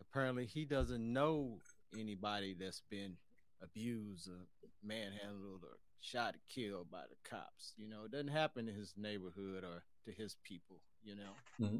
Apparently, 0.00 0.46
he 0.46 0.64
doesn't 0.64 1.12
know 1.12 1.58
anybody 1.98 2.56
that's 2.58 2.82
been 2.90 3.16
abused 3.62 4.28
or 4.28 4.46
manhandled 4.82 5.62
or 5.62 5.78
shot 6.00 6.34
or 6.34 6.40
killed 6.48 6.90
by 6.90 7.02
the 7.08 7.28
cops. 7.28 7.72
You 7.76 7.88
know, 7.88 8.04
it 8.04 8.12
doesn't 8.12 8.28
happen 8.28 8.68
in 8.68 8.74
his 8.74 8.94
neighborhood 8.96 9.64
or 9.64 9.82
to 10.06 10.12
his 10.12 10.36
people. 10.44 10.80
You 11.02 11.16
know, 11.16 11.66
mm-hmm. 11.66 11.76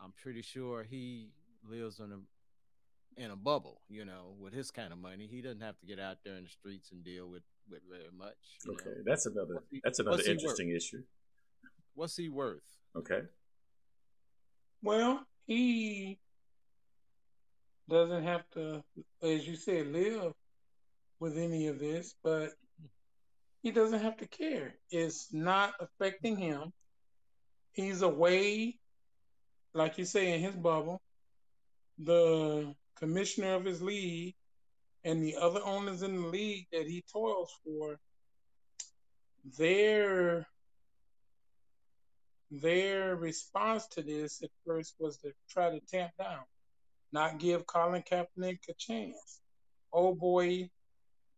I'm 0.00 0.12
pretty 0.22 0.42
sure 0.42 0.84
he 0.84 1.30
lives 1.68 2.00
in 2.00 2.12
a 2.12 3.20
in 3.22 3.30
a 3.30 3.36
bubble. 3.36 3.80
You 3.88 4.04
know, 4.04 4.34
with 4.38 4.52
his 4.52 4.70
kind 4.70 4.92
of 4.92 4.98
money, 4.98 5.28
he 5.30 5.40
doesn't 5.40 5.62
have 5.62 5.78
to 5.80 5.86
get 5.86 5.98
out 5.98 6.18
there 6.24 6.36
in 6.36 6.44
the 6.44 6.50
streets 6.50 6.92
and 6.92 7.04
deal 7.04 7.28
with 7.28 7.42
with 7.70 7.80
very 7.88 8.10
much. 8.16 8.36
Okay, 8.68 8.90
know? 8.98 9.02
that's 9.04 9.26
another 9.26 9.62
that's 9.82 9.98
another 9.98 10.22
interesting 10.26 10.70
issue. 10.70 11.02
What's 11.94 12.16
he 12.16 12.28
worth? 12.28 12.62
Okay. 12.96 13.22
Well, 14.82 15.24
he 15.46 16.18
doesn't 17.88 18.24
have 18.24 18.42
to, 18.54 18.82
as 19.22 19.46
you 19.46 19.56
said, 19.56 19.88
live 19.88 20.32
with 21.20 21.38
any 21.38 21.68
of 21.68 21.78
this, 21.78 22.14
but 22.22 22.50
he 23.62 23.70
doesn't 23.70 24.00
have 24.00 24.16
to 24.18 24.26
care. 24.28 24.74
It's 24.90 25.32
not 25.32 25.74
affecting 25.80 26.36
him. 26.36 26.72
he's 27.72 28.02
away, 28.02 28.78
like 29.74 29.98
you 29.98 30.04
say, 30.04 30.32
in 30.34 30.40
his 30.40 30.54
bubble. 30.54 31.00
The 31.98 32.74
commissioner 32.96 33.54
of 33.54 33.64
his 33.64 33.82
league 33.82 34.34
and 35.04 35.22
the 35.22 35.36
other 35.36 35.60
owners 35.64 36.02
in 36.02 36.20
the 36.22 36.28
league 36.28 36.66
that 36.72 36.86
he 36.86 37.04
toils 37.12 37.50
for, 37.64 37.98
their 39.58 40.46
their 42.50 43.16
response 43.16 43.86
to 43.88 44.02
this 44.02 44.42
at 44.42 44.50
first 44.66 44.94
was 44.98 45.16
to 45.18 45.32
try 45.48 45.70
to 45.70 45.80
tamp 45.80 46.12
down, 46.18 46.44
not 47.12 47.38
give 47.38 47.66
Colin 47.66 48.02
Kaepernick 48.02 48.58
a 48.68 48.74
chance. 48.78 49.40
Oh 49.92 50.14
boy, 50.14 50.68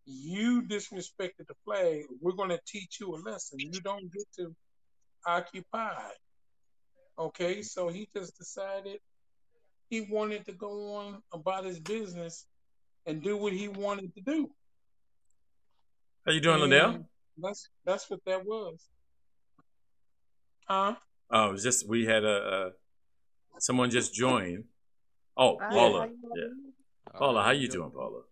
you 0.06 0.62
disrespected 0.62 1.46
the 1.48 1.54
flag. 1.64 2.04
We're 2.20 2.32
going 2.32 2.50
to 2.50 2.60
teach 2.66 2.98
you 3.00 3.14
a 3.14 3.18
lesson. 3.18 3.58
You 3.58 3.80
don't 3.80 4.12
get 4.12 4.24
to 4.38 4.54
occupy. 5.26 6.10
Okay, 7.18 7.62
so 7.62 7.88
he 7.88 8.08
just 8.14 8.36
decided 8.36 8.98
he 9.88 10.02
wanted 10.02 10.44
to 10.46 10.52
go 10.52 10.94
on 10.94 11.22
about 11.32 11.64
his 11.64 11.78
business 11.78 12.46
and 13.06 13.22
do 13.22 13.36
what 13.36 13.52
he 13.52 13.68
wanted 13.68 14.14
to 14.14 14.20
do. 14.20 14.50
How 16.26 16.32
you 16.32 16.40
doing, 16.40 16.60
And 16.60 16.70
Liddell? 16.70 17.08
That's 17.36 17.68
that's 17.84 18.08
what 18.10 18.20
that 18.26 18.44
was. 18.44 18.88
Huh? 20.66 20.94
Oh, 21.30 21.48
it 21.48 21.52
was 21.52 21.62
just 21.62 21.88
we 21.88 22.06
had 22.06 22.24
a, 22.24 22.72
a 23.56 23.60
someone 23.60 23.90
just 23.90 24.14
joined. 24.14 24.64
Oh, 25.36 25.58
Hi, 25.60 25.68
Paula. 25.70 26.08
Yeah, 26.34 26.42
doing? 26.42 26.72
Paula, 27.12 27.42
how 27.42 27.50
you 27.50 27.68
doing, 27.68 27.90
Paula? 27.90 28.22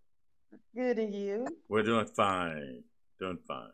Good, 0.74 0.98
and 0.98 1.14
you? 1.14 1.46
We're 1.68 1.82
doing 1.82 2.06
fine. 2.06 2.84
Doing 3.18 3.38
fine. 3.46 3.70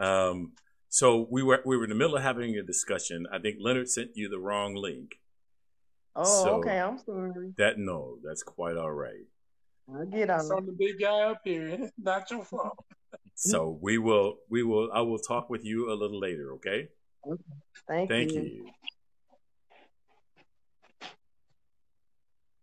Um, 0.00 0.52
so 0.88 1.26
we 1.30 1.42
were 1.42 1.60
we 1.64 1.76
were 1.76 1.84
in 1.84 1.90
the 1.90 1.96
middle 1.96 2.16
of 2.16 2.22
having 2.22 2.56
a 2.56 2.62
discussion. 2.62 3.26
I 3.32 3.38
think 3.38 3.56
Leonard 3.60 3.88
sent 3.88 4.10
you 4.16 4.28
the 4.28 4.38
wrong 4.38 4.74
link. 4.74 5.18
Oh, 6.16 6.24
So- 6.24 6.54
okay. 6.56 6.78
I'm 6.78 6.98
sorry. 6.98 7.52
That 7.56 7.78
no, 7.78 8.18
that's 8.24 8.42
quite 8.42 8.76
all 8.76 8.92
right. 8.92 9.26
I'll 9.92 10.04
get 10.06 10.28
on 10.30 10.38
That's 10.38 10.50
it. 10.50 10.52
on 10.54 10.66
the 10.66 10.72
big 10.72 11.00
guy 11.00 11.20
up 11.22 11.40
here. 11.44 11.90
Not 11.98 12.30
your 12.30 12.44
fault. 12.44 12.78
So 13.34 13.78
we 13.80 13.98
will 13.98 14.38
we 14.50 14.62
will 14.62 14.90
I 14.92 15.00
will 15.02 15.18
talk 15.18 15.48
with 15.48 15.64
you 15.64 15.90
a 15.92 15.94
little 15.94 16.18
later, 16.20 16.52
okay? 16.54 16.88
Thank, 17.86 18.10
Thank 18.10 18.32
you. 18.32 18.42
you. 18.42 18.70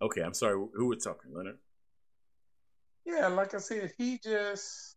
Okay, 0.01 0.21
I'm 0.21 0.33
sorry. 0.33 0.55
Who 0.73 0.87
was 0.87 1.03
talking, 1.03 1.33
Leonard? 1.33 1.57
Yeah, 3.05 3.27
like 3.27 3.53
I 3.53 3.59
said, 3.59 3.93
he 3.97 4.19
just 4.23 4.95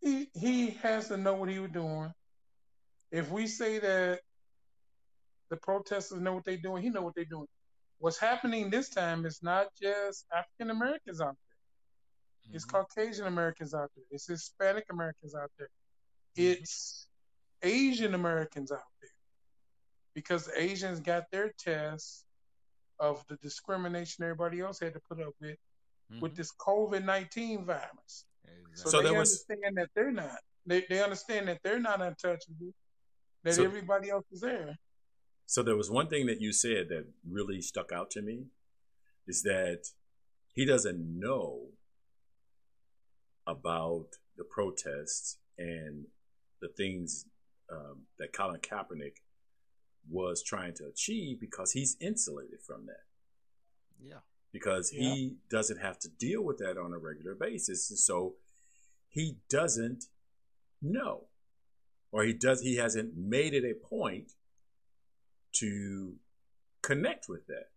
he 0.00 0.28
he 0.34 0.70
has 0.82 1.08
to 1.08 1.16
know 1.16 1.34
what 1.34 1.48
he 1.48 1.58
was 1.58 1.70
doing. 1.70 2.12
If 3.10 3.30
we 3.30 3.46
say 3.46 3.78
that 3.78 4.20
the 5.48 5.56
protesters 5.56 6.20
know 6.20 6.34
what 6.34 6.44
they're 6.44 6.56
doing, 6.56 6.82
he 6.82 6.90
know 6.90 7.02
what 7.02 7.14
they're 7.14 7.24
doing. 7.24 7.46
What's 7.98 8.18
happening 8.18 8.68
this 8.68 8.90
time 8.90 9.24
is 9.24 9.42
not 9.42 9.68
just 9.80 10.26
African 10.32 10.70
Americans 10.70 11.20
out 11.20 11.36
there. 12.48 12.54
It's 12.54 12.66
mm-hmm. 12.66 12.76
Caucasian 12.76 13.26
Americans 13.26 13.74
out 13.74 13.90
there. 13.96 14.04
It's 14.10 14.26
Hispanic 14.26 14.84
Americans 14.90 15.34
out 15.34 15.50
there. 15.58 15.70
Mm-hmm. 16.36 16.62
It's 16.62 17.06
Asian 17.62 18.14
Americans 18.14 18.70
out 18.70 18.78
there. 19.00 19.10
Because 20.14 20.46
the 20.46 20.60
Asians 20.60 21.00
got 21.00 21.24
their 21.30 21.52
tests 21.58 22.25
of 22.98 23.24
the 23.28 23.36
discrimination 23.36 24.24
everybody 24.24 24.60
else 24.60 24.80
had 24.80 24.94
to 24.94 25.00
put 25.08 25.20
up 25.20 25.34
with 25.40 25.56
with 26.20 26.36
this 26.36 26.52
COVID 26.52 27.04
nineteen 27.04 27.64
virus. 27.64 28.24
So, 28.74 28.90
So 28.90 28.98
they 29.02 29.08
there 29.10 29.18
was- 29.18 29.44
understand 29.48 29.76
that 29.76 29.90
they're 29.94 30.12
not. 30.12 30.38
They 30.66 30.84
they 30.88 31.02
understand 31.02 31.48
that 31.48 31.60
they're 31.64 31.80
not 31.80 32.00
untouchable. 32.00 32.72
That 33.42 33.54
So- 33.54 33.64
everybody 33.64 34.10
else 34.10 34.26
is 34.30 34.40
there. 34.40 34.76
So 35.46 35.62
there 35.62 35.76
was 35.76 35.90
one 35.90 36.08
thing 36.08 36.26
that 36.26 36.40
you 36.40 36.52
said 36.52 36.88
that 36.88 37.06
really 37.28 37.60
stuck 37.62 37.92
out 37.92 38.10
to 38.12 38.22
me 38.22 38.46
is 39.28 39.42
that 39.42 39.82
he 40.54 40.64
doesn't 40.64 41.00
know 41.18 41.70
about 43.46 44.08
the 44.36 44.44
protests 44.44 45.38
and 45.58 46.06
the 46.60 46.68
things 46.68 47.26
um, 47.70 48.06
that 48.18 48.32
Colin 48.32 48.60
Kaepernick 48.60 49.16
was 50.08 50.42
trying 50.42 50.74
to 50.74 50.86
achieve 50.86 51.40
because 51.40 51.72
he's 51.72 51.96
insulated 52.00 52.60
from 52.62 52.86
that. 52.86 53.04
Yeah. 54.00 54.20
because 54.52 54.92
Yeah. 54.92 55.14
he 55.14 55.36
doesn't 55.50 55.78
have 55.78 55.98
to 56.00 56.08
deal 56.08 56.42
with 56.42 56.58
that 56.58 56.78
on 56.78 56.92
a 56.92 56.98
regular 56.98 57.34
basis. 57.34 57.90
And 57.90 57.98
so 57.98 58.36
he 59.08 59.38
doesn't 59.48 60.04
know, 60.80 61.24
or 62.12 62.24
he 62.24 62.32
does, 62.32 62.62
he 62.62 62.76
hasn't 62.76 63.16
made 63.16 63.52
it 63.54 63.64
a 63.64 63.74
point 63.74 64.32
to 65.52 66.16
connect 66.82 67.28
with 67.28 67.46
that. 67.48 67.70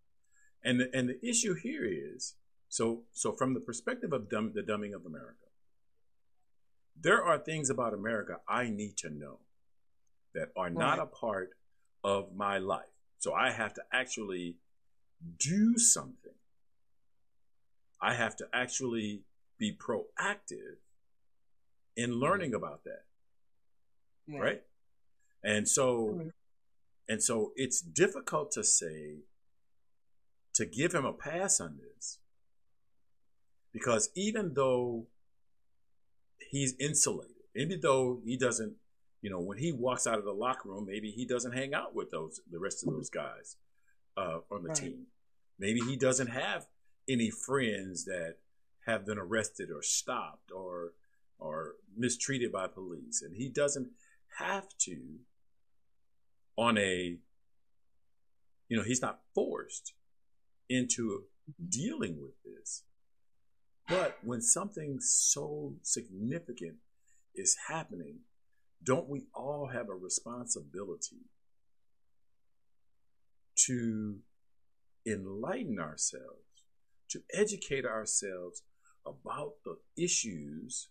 And 0.63 0.79
the, 0.79 0.89
and 0.93 1.09
the 1.09 1.25
issue 1.25 1.55
here 1.55 1.85
is 1.85 2.35
so 2.67 3.03
so 3.11 3.31
from 3.31 3.53
the 3.55 3.59
perspective 3.59 4.13
of 4.13 4.29
dumb, 4.29 4.51
the 4.53 4.61
dumbing 4.61 4.93
of 4.93 5.05
America, 5.05 5.47
there 6.99 7.23
are 7.23 7.39
things 7.39 7.69
about 7.69 7.93
America 7.93 8.39
I 8.47 8.69
need 8.69 8.97
to 8.97 9.09
know 9.09 9.39
that 10.35 10.49
are 10.55 10.69
not 10.69 10.99
a 10.99 11.05
part 11.05 11.51
of 12.03 12.35
my 12.35 12.57
life. 12.57 12.85
So 13.19 13.33
I 13.33 13.51
have 13.51 13.73
to 13.75 13.81
actually 13.91 14.55
do 15.37 15.77
something. 15.77 16.33
I 18.01 18.13
have 18.13 18.35
to 18.37 18.45
actually 18.53 19.23
be 19.57 19.75
proactive 19.75 20.77
in 21.95 22.11
mm-hmm. 22.11 22.19
learning 22.19 22.53
about 22.53 22.83
that, 22.85 23.03
right? 24.27 24.61
And 25.43 25.67
so 25.67 26.31
and 27.09 27.21
so 27.23 27.51
it's 27.55 27.81
difficult 27.81 28.51
to 28.51 28.63
say 28.63 29.23
to 30.53 30.65
give 30.65 30.93
him 30.93 31.05
a 31.05 31.13
pass 31.13 31.59
on 31.59 31.77
this 31.77 32.19
because 33.73 34.09
even 34.15 34.53
though 34.53 35.07
he's 36.49 36.75
insulated, 36.79 37.35
even 37.55 37.79
though 37.81 38.21
he 38.25 38.37
doesn't, 38.37 38.73
you 39.21 39.29
know, 39.29 39.39
when 39.39 39.57
he 39.57 39.71
walks 39.71 40.07
out 40.07 40.17
of 40.17 40.25
the 40.25 40.31
locker 40.31 40.69
room, 40.69 40.85
maybe 40.87 41.11
he 41.11 41.25
doesn't 41.25 41.51
hang 41.53 41.73
out 41.73 41.93
with 41.93 42.11
those 42.11 42.39
the 42.49 42.59
rest 42.59 42.85
of 42.85 42.93
those 42.93 43.09
guys 43.09 43.57
uh, 44.17 44.39
on 44.51 44.63
the 44.63 44.69
Right. 44.69 44.77
team. 44.77 45.07
Maybe 45.57 45.81
he 45.81 45.97
doesn't 45.97 46.27
have 46.27 46.67
any 47.07 47.29
friends 47.29 48.05
that 48.05 48.37
have 48.85 49.05
been 49.05 49.17
arrested 49.17 49.69
or 49.71 49.81
stopped 49.81 50.51
or 50.51 50.93
or 51.37 51.75
mistreated 51.97 52.51
by 52.51 52.67
police, 52.67 53.21
and 53.21 53.35
he 53.35 53.49
doesn't 53.49 53.89
have 54.37 54.69
to 54.79 55.19
on 56.57 56.77
a 56.77 57.17
you 58.67 58.77
know 58.77 58.83
he's 58.83 59.01
not 59.01 59.21
forced 59.33 59.93
into 60.69 61.23
dealing 61.67 62.21
with 62.21 62.35
this 62.43 62.83
but 63.87 64.19
when 64.21 64.39
something 64.41 64.99
so 64.99 65.73
significant 65.81 66.75
is 67.33 67.57
happening 67.69 68.19
don't 68.83 69.09
we 69.09 69.25
all 69.33 69.67
have 69.67 69.89
a 69.89 69.93
responsibility 69.93 71.25
to 73.55 74.17
enlighten 75.05 75.79
ourselves 75.79 76.45
to 77.09 77.21
educate 77.33 77.85
ourselves 77.85 78.61
about 79.05 79.53
the 79.65 79.75
issues 80.01 80.87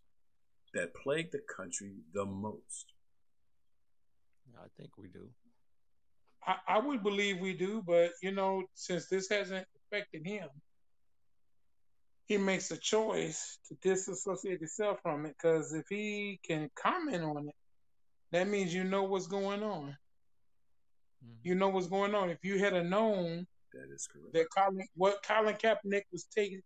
that 0.74 0.94
plague 0.94 1.30
the 1.30 1.40
country 1.56 1.92
the 2.12 2.26
most 2.26 2.92
I 4.58 4.66
think 4.76 4.90
we 4.98 5.08
do. 5.08 5.28
I, 6.46 6.56
I 6.68 6.78
would 6.78 7.02
believe 7.02 7.40
we 7.40 7.54
do, 7.54 7.82
but 7.86 8.10
you 8.22 8.32
know, 8.32 8.64
since 8.74 9.08
this 9.08 9.28
hasn't 9.28 9.66
affected 9.86 10.26
him, 10.26 10.48
he 12.26 12.36
makes 12.38 12.70
a 12.70 12.76
choice 12.76 13.58
to 13.68 13.76
disassociate 13.82 14.60
himself 14.60 14.98
from 15.02 15.26
it. 15.26 15.36
Because 15.40 15.72
if 15.72 15.86
he 15.88 16.40
can 16.46 16.70
comment 16.74 17.24
on 17.24 17.48
it, 17.48 17.54
that 18.32 18.48
means 18.48 18.74
you 18.74 18.84
know 18.84 19.04
what's 19.04 19.26
going 19.26 19.62
on. 19.62 19.96
You 21.42 21.54
know 21.54 21.68
what's 21.68 21.88
going 21.88 22.14
on. 22.14 22.30
If 22.30 22.44
you 22.44 22.58
had 22.58 22.74
a 22.74 22.84
known 22.84 23.46
that 23.72 23.92
is 23.94 24.08
correct 24.12 24.32
that 24.34 24.46
Colin, 24.56 24.86
what 24.96 25.22
Colin 25.22 25.54
Kaepernick 25.54 26.02
was 26.12 26.24
taking 26.34 26.62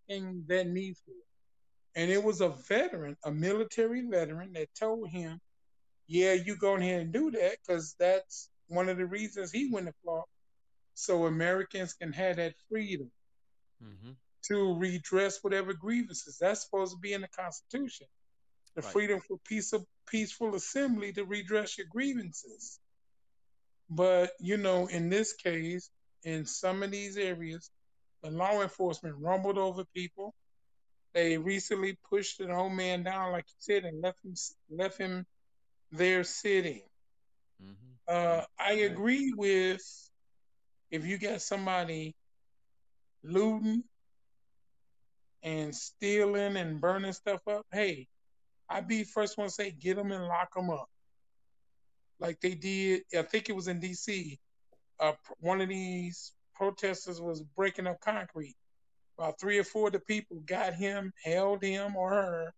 that 0.48 0.66
knee 0.68 0.94
for, 1.04 1.14
and 1.96 2.10
it 2.10 2.22
was 2.22 2.40
a 2.40 2.48
veteran, 2.48 3.16
a 3.24 3.30
military 3.30 4.02
veteran, 4.08 4.52
that 4.54 4.68
told 4.78 5.08
him, 5.10 5.40
"Yeah, 6.08 6.34
you 6.34 6.56
go 6.56 6.76
ahead 6.76 7.02
and 7.02 7.12
do 7.12 7.30
that 7.32 7.58
because 7.66 7.94
that's 7.98 8.50
one 8.68 8.88
of 8.88 8.96
the 8.98 9.06
reasons 9.06 9.50
he 9.50 9.70
went 9.70 9.86
to 9.86 9.94
Florida, 10.02 10.26
so 10.94 11.26
Americans 11.26 11.94
can 11.94 12.12
have 12.12 12.36
that 12.36 12.54
freedom 12.68 13.10
Mm-hmm. 13.84 14.12
to 14.44 14.78
redress 14.78 15.42
whatever 15.42 15.72
grievances. 15.74 16.38
That's 16.38 16.62
supposed 16.64 16.92
to 16.94 16.98
be 17.00 17.14
in 17.14 17.22
the 17.22 17.28
Constitution, 17.28 18.06
the 18.74 18.82
Right. 18.82 18.92
freedom 18.92 19.20
for 19.20 19.38
peace 19.44 19.72
of 19.72 19.86
peaceful 20.06 20.54
assembly 20.54 21.12
to 21.14 21.24
redress 21.24 21.78
your 21.78 21.86
grievances." 21.88 22.80
But 23.90 24.32
you 24.40 24.56
know, 24.56 24.86
in 24.86 25.08
this 25.10 25.34
case, 25.34 25.90
in 26.24 26.46
some 26.46 26.82
of 26.82 26.90
these 26.90 27.16
areas, 27.16 27.70
the 28.22 28.30
law 28.30 28.62
enforcement 28.62 29.16
rumbled 29.18 29.58
over 29.58 29.84
people. 29.94 30.34
They 31.12 31.36
recently 31.36 31.98
pushed 32.08 32.40
an 32.40 32.50
old 32.50 32.72
man 32.72 33.02
down, 33.02 33.32
like 33.32 33.44
you 33.48 33.56
said, 33.58 33.84
and 33.84 34.00
left 34.00 34.24
him 34.24 34.34
left 34.70 34.98
him 34.98 35.26
there 35.90 36.24
sitting. 36.24 36.82
Mm-hmm. 37.62 37.92
Uh, 38.08 38.44
I 38.58 38.72
agree 38.72 39.32
with 39.36 39.82
if 40.90 41.04
you 41.04 41.18
got 41.18 41.42
somebody 41.42 42.14
looting 43.22 43.84
and 45.42 45.74
stealing 45.74 46.56
and 46.56 46.80
burning 46.80 47.12
stuff 47.12 47.46
up. 47.46 47.66
Hey, 47.72 48.08
I'd 48.72 48.88
be 48.88 49.04
first 49.04 49.36
one 49.36 49.48
to 49.48 49.52
say 49.52 49.70
get 49.70 49.96
them 49.96 50.12
and 50.12 50.24
lock 50.24 50.54
them 50.54 50.70
up, 50.70 50.88
like 52.18 52.40
they 52.40 52.54
did. 52.54 53.02
I 53.14 53.20
think 53.20 53.50
it 53.50 53.56
was 53.56 53.68
in 53.68 53.80
D.C. 53.80 54.38
Uh, 54.98 55.12
one 55.40 55.60
of 55.60 55.68
these 55.68 56.32
protesters 56.54 57.20
was 57.20 57.42
breaking 57.42 57.86
up 57.86 58.00
concrete. 58.00 58.56
About 59.18 59.38
three 59.38 59.58
or 59.58 59.64
four 59.64 59.88
of 59.88 59.92
the 59.92 60.00
people 60.00 60.42
got 60.46 60.72
him, 60.72 61.12
held 61.22 61.62
him 61.62 61.96
or 61.96 62.08
her, 62.08 62.54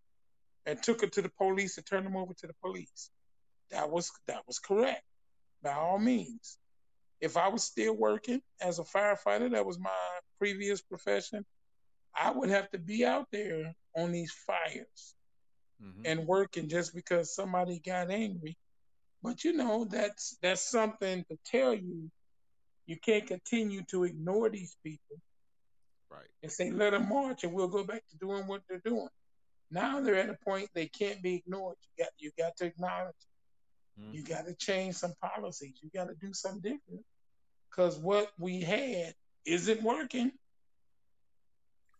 and 0.65 0.81
took 0.81 1.01
her 1.01 1.07
to 1.07 1.21
the 1.21 1.31
police 1.37 1.75
and 1.75 1.85
turned 1.85 2.05
them 2.05 2.15
over 2.15 2.33
to 2.33 2.47
the 2.47 2.55
police. 2.63 3.09
That 3.71 3.89
was 3.91 4.09
that 4.27 4.47
was 4.47 4.57
correct, 4.57 5.03
by 5.61 5.73
all 5.73 5.99
means. 5.99 6.57
If 7.19 7.35
I 7.35 7.49
was 7.49 7.63
still 7.65 7.93
working 7.93 8.41
as 8.61 8.79
a 8.79 8.83
firefighter, 8.83 9.51
that 9.51 9.65
was 9.65 9.79
my 9.79 9.89
previous 10.39 10.81
profession, 10.81 11.45
I 12.15 12.31
would 12.31 12.49
have 12.49 12.69
to 12.71 12.77
be 12.77 13.05
out 13.05 13.27
there 13.33 13.75
on 13.97 14.13
these 14.13 14.31
fires 14.31 15.15
Mhm. 15.81 16.01
and 16.05 16.27
working 16.27 16.69
just 16.69 16.93
because 16.95 17.33
somebody 17.35 17.79
got 17.79 18.09
angry. 18.11 18.57
But 19.21 19.43
you 19.43 19.53
know, 19.53 19.85
that's 19.85 20.37
that's 20.41 20.61
something 20.69 21.23
to 21.25 21.37
tell 21.45 21.73
you 21.73 22.09
you 22.85 22.97
can't 22.99 23.25
continue 23.27 23.83
to 23.85 24.03
ignore 24.03 24.49
these 24.49 24.77
people 24.83 25.19
Right. 26.09 26.29
and 26.43 26.51
say 26.51 26.69
let 26.71 26.91
them 26.91 27.09
march 27.09 27.43
and 27.43 27.51
we'll 27.53 27.67
go 27.67 27.83
back 27.83 28.05
to 28.09 28.17
doing 28.17 28.45
what 28.47 28.61
they're 28.67 28.79
doing. 28.85 29.09
Now 29.71 29.99
they're 29.99 30.15
at 30.15 30.29
a 30.29 30.37
point 30.45 30.69
they 30.73 30.87
can't 30.87 31.21
be 31.23 31.35
ignored. 31.35 31.77
You 31.81 32.03
got 32.05 32.13
you 32.17 32.31
got 32.37 32.55
to 32.57 32.65
acknowledge. 32.65 33.15
it. 33.97 34.01
Mhm. 34.01 34.13
You 34.13 34.23
got 34.23 34.45
to 34.45 34.53
change 34.55 34.95
some 34.95 35.13
policies. 35.15 35.81
You 35.81 35.89
got 35.89 36.07
to 36.09 36.15
do 36.15 36.33
something 36.33 36.61
different 36.61 37.05
because 37.69 37.97
what 37.97 38.31
we 38.37 38.61
had 38.61 39.15
isn't 39.45 39.81
working. 39.81 40.31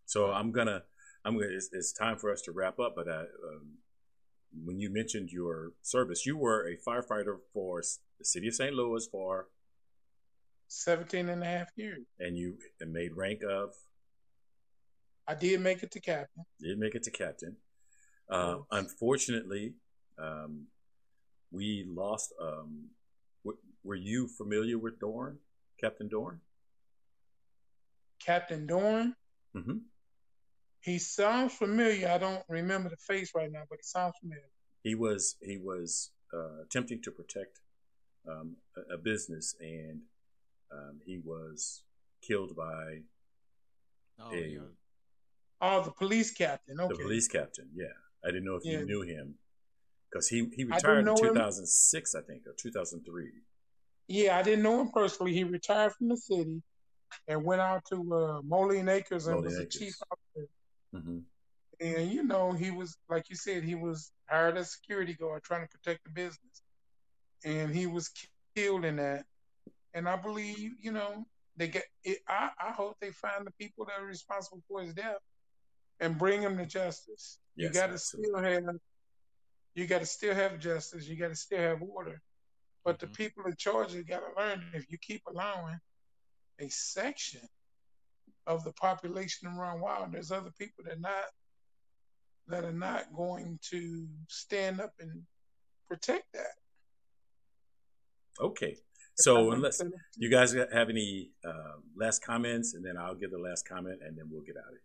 So 0.05 0.32
I'm 0.32 0.51
gonna, 0.51 0.84
I'm 1.26 1.34
gonna. 1.34 1.47
It's, 1.51 1.69
it's 1.73 1.91
time 1.91 2.17
for 2.17 2.32
us 2.32 2.41
to 2.43 2.51
wrap 2.51 2.80
up. 2.80 2.93
But 2.95 3.07
uh, 3.07 3.23
um, 3.49 3.78
when 4.63 4.80
you 4.80 4.89
mentioned 4.91 5.30
your 5.32 5.71
service, 5.82 6.26
you 6.26 6.38
were 6.38 6.67
a 6.67 6.78
firefighter 6.78 7.38
for 7.53 7.82
the 8.19 8.26
city 8.26 8.47
of 8.47 8.53
St. 8.55 8.73
Louis 8.73 9.07
for, 9.11 9.47
17 10.67 11.28
and 11.30 11.43
a 11.43 11.45
half 11.45 11.67
years. 11.76 12.05
and 12.19 12.38
you 12.38 12.57
made 12.86 13.15
rank 13.15 13.41
of. 13.43 13.71
I 15.28 15.34
did 15.34 15.59
make 15.61 15.82
it 15.82 15.91
to 15.91 15.99
captain. 15.99 16.45
Did 16.61 16.78
make 16.78 16.93
it 16.95 17.03
to 17.03 17.11
captain. 17.11 17.57
Uh, 18.30 18.57
unfortunately, 18.71 19.73
um, 20.19 20.67
we 21.51 21.86
lost. 21.88 22.34
Um, 22.39 22.89
w- 23.43 23.59
were 23.84 23.95
you 23.95 24.28
familiar 24.28 24.78
with 24.78 24.99
Dorn, 24.99 25.39
Captain 25.82 26.07
Dorn? 26.07 26.41
Captain 28.19 28.65
Dorn, 28.65 29.15
hmm 29.53 29.78
he 30.86 31.00
sounds 31.00 31.54
familiar. 31.54 32.08
I 32.10 32.20
don't 32.20 32.44
remember 32.48 32.90
the 32.90 32.98
face 32.98 33.32
right 33.36 33.52
now, 33.52 33.64
but 33.70 33.80
he 33.80 33.84
sounds 33.84 34.14
familiar. 34.22 34.50
He 34.84 34.94
was 34.94 35.36
he 35.42 35.58
was 35.58 36.12
uh, 36.34 36.62
attempting 36.64 37.02
to 37.02 37.12
protect 37.12 37.60
um, 38.30 38.56
a, 38.78 38.94
a 38.94 38.98
business, 38.98 39.56
and 39.60 40.02
um, 40.72 41.00
he 41.06 41.20
was 41.26 41.84
killed 42.22 42.56
by 42.56 43.00
Oh, 44.20 44.32
a- 44.32 44.38
yeah. 44.48 44.60
Oh, 45.60 45.82
the 45.84 45.92
police 45.92 46.32
captain. 46.32 46.80
Okay. 46.80 46.94
the 46.96 47.02
police 47.02 47.28
captain. 47.28 47.68
Yeah, 47.76 47.88
I 48.24 48.28
didn't 48.28 48.46
know 48.46 48.56
if 48.56 48.64
Yeah. 48.64 48.80
you 48.80 48.86
knew 48.86 49.02
him 49.02 49.36
because 50.10 50.28
he 50.28 50.48
he 50.56 50.64
retired 50.66 51.00
in 51.00 51.06
know 51.06 51.16
him. 51.16 51.34
2006, 51.34 52.14
I 52.16 52.22
think, 52.22 52.46
or 52.46 52.54
2003. 52.54 53.32
Yeah, 54.08 54.38
I 54.38 54.44
didn't 54.44 54.64
know 54.64 54.82
him 54.82 54.92
personally. 54.94 55.34
He 55.34 55.44
retired 55.44 55.94
from 55.94 56.10
the 56.10 56.18
city 56.18 56.62
and 57.28 57.44
went 57.44 57.62
out 57.62 57.82
to 57.92 57.98
uh, 58.14 58.42
Moline 58.44 58.88
Acres 58.88 59.26
and 59.26 59.36
Moline 59.38 59.46
was 59.50 59.58
a 59.60 59.62
Acres. 59.64 59.76
chief 59.80 59.96
officer. 60.12 60.22
Hmm 60.96 61.20
And 61.80 62.12
you 62.12 62.24
know, 62.24 62.52
he 62.54 62.72
was 62.72 62.98
like 63.10 63.30
you 63.30 63.36
said, 63.36 63.64
he 63.64 63.76
was 63.76 64.12
hired 64.30 64.58
as 64.58 64.68
a 64.68 64.72
security 64.72 65.14
guard 65.14 65.43
trying 65.43 65.68
to 65.68 65.70
protect 65.78 66.04
the 66.06 66.12
business, 66.12 66.64
and 67.46 67.74
he 67.76 67.88
was 67.88 68.10
killed 68.10 68.86
in 68.86 68.98
that. 68.98 69.26
And 69.93 70.08
I 70.10 70.16
believe, 70.18 70.48
you 70.82 70.91
know, 70.91 71.26
they 71.58 71.68
get. 71.68 71.86
It, 72.04 72.20
I 72.28 72.50
I 72.60 72.72
hope 72.72 72.96
they 73.02 73.12
find 73.12 73.46
the 73.46 73.52
people 73.60 73.86
that 73.86 74.00
are 74.02 74.06
responsible 74.06 74.62
for 74.68 74.82
his 74.82 74.93
death 74.93 75.20
and 76.00 76.18
bring 76.18 76.41
him 76.41 76.58
to 76.58 76.66
justice. 76.66 77.39
you 77.56 77.70
got 77.70 77.88
to 77.88 77.98
still 77.98 78.38
have. 78.38 78.64
You 79.76 79.88
got 79.88 80.00
to 80.00 80.06
still 80.06 80.36
have 80.36 80.60
justice. 80.60 81.08
You 81.08 81.18
got 81.18 81.30
to 81.30 81.36
still 81.36 81.60
have 81.60 81.82
order. 81.82 82.22
But 82.86 83.00
the 83.00 83.08
Mhm. 83.08 83.14
people 83.16 83.46
in 83.46 83.56
charge 83.58 83.93
have 83.93 84.08
got 84.08 84.22
to 84.22 84.41
learn 84.41 84.64
if 84.74 84.89
you 84.91 84.98
keep 84.98 85.22
allowing 85.28 85.80
a 86.60 86.70
section 86.70 87.41
of 88.48 88.64
the 88.64 88.72
population 88.74 89.50
to 89.50 89.56
run 89.56 89.80
wild, 89.80 90.12
there's 90.12 90.32
other 90.32 90.52
people 90.58 90.84
that 90.86 91.00
not 91.00 91.26
that 92.48 92.64
are 92.64 92.74
not 92.74 93.06
going 93.16 93.60
to 93.72 94.08
stand 94.28 94.80
up 94.80 94.93
and 95.00 95.24
protect 95.88 96.26
that. 96.34 96.54
Okay, 98.39 98.78
so 99.16 99.52
unless 99.52 99.82
you 100.18 100.30
guys 100.30 100.54
have 100.54 100.89
any 100.89 101.32
uh, 101.48 101.78
last 101.96 102.24
comments, 102.24 102.74
and 102.74 102.86
then 102.86 102.98
I'll 102.98 103.16
give 103.16 103.32
the 103.32 103.39
last 103.39 103.68
comment, 103.68 104.00
and 104.06 104.18
then 104.18 104.26
we'll 104.30 104.43
get 104.43 104.58
out 104.58 104.66
of 104.66 104.72
here. 104.72 104.80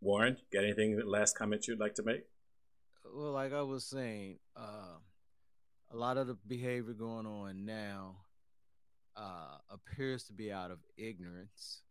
Warren, 0.00 0.36
got 0.52 0.64
anything 0.64 1.00
last 1.04 1.36
comment 1.36 1.66
you'd 1.66 1.80
like 1.80 1.94
to 1.94 2.02
make? 2.02 2.24
Well, 3.12 3.32
like 3.32 3.52
I 3.52 3.62
was 3.62 3.86
saying, 3.86 4.38
uh, 4.56 4.98
a 5.90 5.96
lot 5.96 6.18
of 6.18 6.26
the 6.26 6.36
behavior 6.46 6.92
going 6.92 7.26
on 7.26 7.64
now 7.64 8.23
uh, 9.16 9.58
appears 9.70 10.24
to 10.24 10.32
be 10.32 10.52
out 10.52 10.70
of 10.70 10.78
ignorance, 10.96 11.82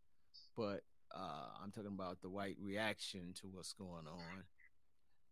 but 0.55 0.81
uh, 1.15 1.47
I'm 1.63 1.71
talking 1.71 1.93
about 1.93 2.21
the 2.21 2.29
white 2.29 2.57
reaction 2.61 3.33
to 3.41 3.47
what's 3.47 3.73
going 3.73 4.07
on. 4.07 4.43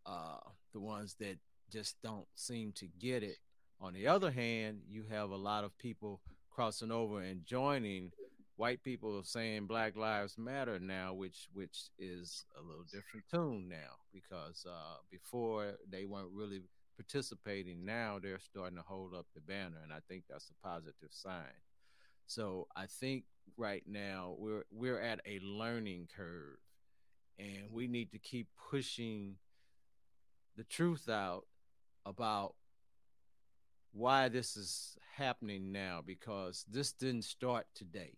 Uh, 0.06 0.50
the 0.74 0.80
ones 0.80 1.16
that 1.20 1.38
just 1.72 1.96
don't 2.04 2.28
seem 2.36 2.72
to 2.74 2.88
get 3.00 3.24
it. 3.24 3.38
On 3.80 3.94
the 3.94 4.08
other 4.08 4.32
hand, 4.32 4.82
you 4.90 5.06
have 5.10 5.32
a 5.32 5.36
lot 5.36 5.64
of 5.64 5.78
people 5.78 6.22
crossing 6.50 6.92
over 6.92 7.22
and 7.22 7.46
joining 7.46 8.12
white 8.58 8.84
people 8.84 9.24
saying 9.24 9.66
Black 9.66 9.96
Lives 9.96 10.38
Matter 10.38 10.80
now, 10.80 11.14
which 11.14 11.48
which 11.54 11.90
is 11.98 12.46
a 12.60 12.62
little 12.62 12.84
different 12.84 13.26
tune 13.32 13.68
now 13.70 13.96
because 14.14 14.66
uh, 14.70 14.98
before 15.10 15.74
they 15.90 16.06
weren't 16.06 16.32
really 16.32 16.62
participating. 16.96 17.86
Now 17.86 18.20
they're 18.22 18.40
starting 18.40 18.78
to 18.78 18.84
hold 18.84 19.14
up 19.16 19.26
the 19.34 19.42
banner, 19.42 19.78
and 19.84 19.92
I 19.92 20.00
think 20.08 20.24
that's 20.30 20.50
a 20.52 20.68
positive 20.68 21.10
sign. 21.10 21.58
So 22.32 22.70
I 22.78 22.86
think 22.86 23.26
right 23.58 23.84
now 23.86 24.36
we're 24.38 24.64
we're 24.72 25.02
at 25.02 25.20
a 25.26 25.40
learning 25.40 26.08
curve, 26.16 26.60
and 27.38 27.70
we 27.74 27.88
need 27.88 28.14
to 28.14 28.20
keep 28.20 28.48
pushing 28.70 29.36
the 30.56 30.64
truth 30.64 31.10
out 31.10 31.46
about 32.06 32.56
why 33.92 34.30
this 34.30 34.56
is 34.56 34.96
happening 35.18 35.74
now 35.74 36.02
because 36.06 36.64
this 36.72 36.94
didn't 36.94 37.26
start 37.26 37.68
today. 37.76 38.14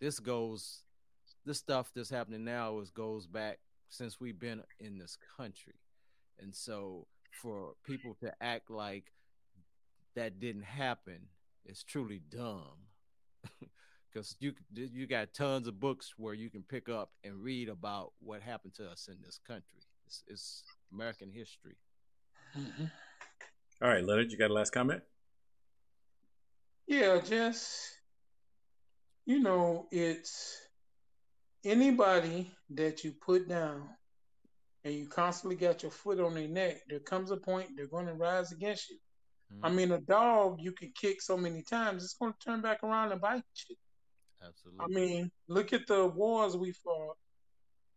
This 0.00 0.18
goes 0.18 0.84
this 1.44 1.58
stuff 1.58 1.90
that's 1.94 2.08
happening 2.08 2.42
now 2.42 2.78
is 2.78 2.90
goes 2.90 3.26
back 3.26 3.58
since 3.90 4.18
we've 4.18 4.40
been 4.40 4.62
in 4.78 4.96
this 4.96 5.18
country. 5.36 5.78
And 6.38 6.54
so 6.54 7.06
for 7.30 7.74
people 7.84 8.16
to 8.22 8.32
act 8.42 8.70
like 8.70 9.12
that 10.14 10.40
didn't 10.40 10.64
happen 10.64 11.26
is 11.66 11.82
truly 11.82 12.22
dumb 12.30 12.86
because 14.12 14.36
you 14.40 14.52
you 14.72 15.06
got 15.06 15.32
tons 15.32 15.68
of 15.68 15.78
books 15.78 16.14
where 16.16 16.34
you 16.34 16.50
can 16.50 16.62
pick 16.62 16.88
up 16.88 17.10
and 17.24 17.42
read 17.42 17.68
about 17.68 18.12
what 18.20 18.42
happened 18.42 18.74
to 18.74 18.88
us 18.88 19.08
in 19.08 19.16
this 19.24 19.38
country 19.46 19.80
it's, 20.06 20.24
it's 20.26 20.64
american 20.92 21.30
history 21.30 21.76
Mm-hmm. 22.58 22.84
All 23.82 23.88
right, 23.88 24.04
Leonard, 24.04 24.30
you 24.30 24.38
got 24.38 24.50
a 24.50 24.54
last 24.54 24.72
comment? 24.72 25.02
Yeah, 26.86 27.20
just 27.20 27.92
you 29.26 29.40
know, 29.40 29.86
it's 29.92 30.56
anybody 31.64 32.50
that 32.70 33.04
you 33.04 33.12
put 33.12 33.48
down 33.48 33.88
and 34.84 34.94
you 34.94 35.06
constantly 35.06 35.56
got 35.56 35.82
your 35.82 35.92
foot 35.92 36.18
on 36.18 36.34
their 36.34 36.48
neck, 36.48 36.80
there 36.88 36.98
comes 36.98 37.30
a 37.30 37.36
point 37.36 37.68
they're 37.76 37.86
going 37.86 38.06
to 38.06 38.14
rise 38.14 38.50
against 38.50 38.90
you. 38.90 38.96
I 39.62 39.70
Mhm. 39.70 39.74
mean, 39.74 39.92
a 39.92 40.00
dog 40.00 40.60
you 40.60 40.72
can 40.72 40.92
kick 40.92 41.20
so 41.22 41.36
many 41.36 41.62
times, 41.62 42.04
it's 42.04 42.14
going 42.14 42.32
to 42.32 42.38
turn 42.38 42.62
back 42.62 42.82
around 42.82 43.12
and 43.12 43.20
bite 43.20 43.44
you. 43.68 43.76
absolutely 44.42 44.84
I 44.84 44.88
mean, 44.88 45.30
look 45.48 45.72
at 45.72 45.86
the 45.86 46.06
wars 46.06 46.56
we 46.56 46.72
fought 46.72 47.16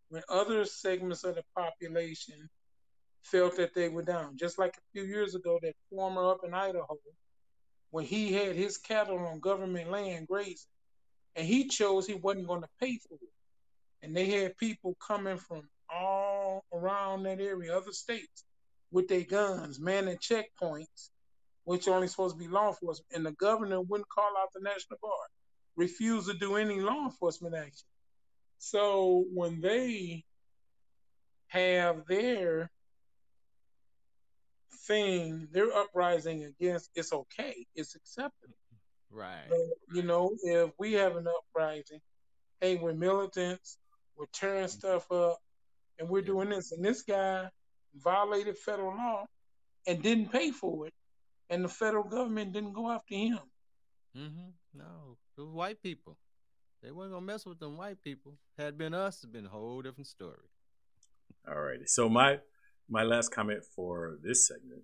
when 0.09 0.23
other 0.29 0.65
segments 0.65 1.23
of 1.23 1.35
the 1.35 1.43
population 1.55 2.49
felt 3.23 3.55
that 3.57 3.73
they 3.73 3.89
were 3.89 4.03
down. 4.03 4.37
Just 4.37 4.59
like 4.59 4.75
a 4.77 4.81
few 4.93 5.03
years 5.03 5.35
ago, 5.35 5.59
that 5.61 5.75
former 5.89 6.25
up 6.29 6.39
in 6.43 6.53
Idaho, 6.53 6.97
when 7.91 8.05
he 8.05 8.33
had 8.33 8.55
his 8.55 8.77
cattle 8.77 9.19
on 9.19 9.39
government 9.39 9.89
land 9.91 10.27
grazing, 10.27 10.57
and 11.35 11.47
he 11.47 11.67
chose 11.67 12.05
he 12.07 12.15
wasn't 12.15 12.47
going 12.47 12.61
to 12.61 12.69
pay 12.79 12.97
for 13.07 13.15
it. 13.15 13.29
And 14.03 14.15
they 14.15 14.25
had 14.27 14.57
people 14.57 14.95
coming 15.05 15.37
from 15.37 15.69
all 15.89 16.65
around 16.73 17.23
that 17.23 17.39
area, 17.39 17.75
other 17.75 17.91
states, 17.93 18.43
with 18.91 19.07
their 19.07 19.23
guns, 19.23 19.79
manning 19.79 20.17
checkpoints, 20.17 21.09
which 21.65 21.87
only 21.87 22.07
supposed 22.07 22.35
to 22.35 22.39
be 22.39 22.47
law 22.47 22.69
enforcement, 22.69 23.07
and 23.13 23.25
the 23.25 23.31
governor 23.31 23.81
wouldn't 23.81 24.09
call 24.09 24.31
out 24.37 24.49
the 24.53 24.61
National 24.61 24.97
Guard, 25.01 25.29
refused 25.75 26.27
to 26.29 26.37
do 26.37 26.55
any 26.55 26.79
law 26.79 27.05
enforcement 27.05 27.55
action. 27.55 27.87
So 28.57 29.25
when 29.33 29.61
they 29.61 30.23
have 31.47 32.05
their 32.07 32.69
thing, 34.87 35.47
their 35.51 35.73
uprising 35.73 36.43
against, 36.43 36.89
it's 36.95 37.13
okay, 37.13 37.65
it's 37.75 37.95
acceptable. 37.95 38.55
Right. 39.09 39.47
But, 39.49 39.59
you 39.93 40.03
know, 40.03 40.35
if 40.43 40.71
we 40.79 40.93
have 40.93 41.15
an 41.15 41.27
uprising, 41.27 42.01
hey, 42.59 42.75
we're 42.75 42.93
militants, 42.93 43.77
we're 44.17 44.25
tearing 44.33 44.65
mm-hmm. 44.65 44.79
stuff 44.79 45.11
up, 45.11 45.37
and 45.99 46.09
we're 46.09 46.21
doing 46.21 46.49
this, 46.49 46.71
and 46.71 46.83
this 46.83 47.03
guy 47.03 47.47
violated 47.95 48.57
federal 48.57 48.95
law 48.95 49.25
and 49.85 50.01
didn't 50.01 50.31
pay 50.31 50.51
for 50.51 50.87
it, 50.87 50.93
and 51.49 51.63
the 51.63 51.69
federal 51.69 52.03
government 52.03 52.53
didn't 52.53 52.73
go 52.73 52.89
after 52.89 53.15
him. 53.15 53.39
Mm-hmm. 54.17 54.49
No, 54.73 55.17
it 55.37 55.41
was 55.41 55.51
white 55.51 55.81
people. 55.81 56.17
They 56.81 56.91
weren't 56.91 57.11
gonna 57.11 57.25
mess 57.25 57.45
with 57.45 57.59
them 57.59 57.77
white 57.77 58.01
people. 58.01 58.33
Had 58.57 58.77
been 58.77 58.93
us, 58.93 59.19
it'd 59.19 59.31
been 59.31 59.45
a 59.45 59.49
whole 59.49 59.81
different 59.81 60.07
story. 60.07 60.49
All 61.47 61.59
righty. 61.59 61.85
So 61.85 62.09
my 62.09 62.39
my 62.89 63.03
last 63.03 63.29
comment 63.29 63.63
for 63.63 64.17
this 64.21 64.47
segment. 64.47 64.83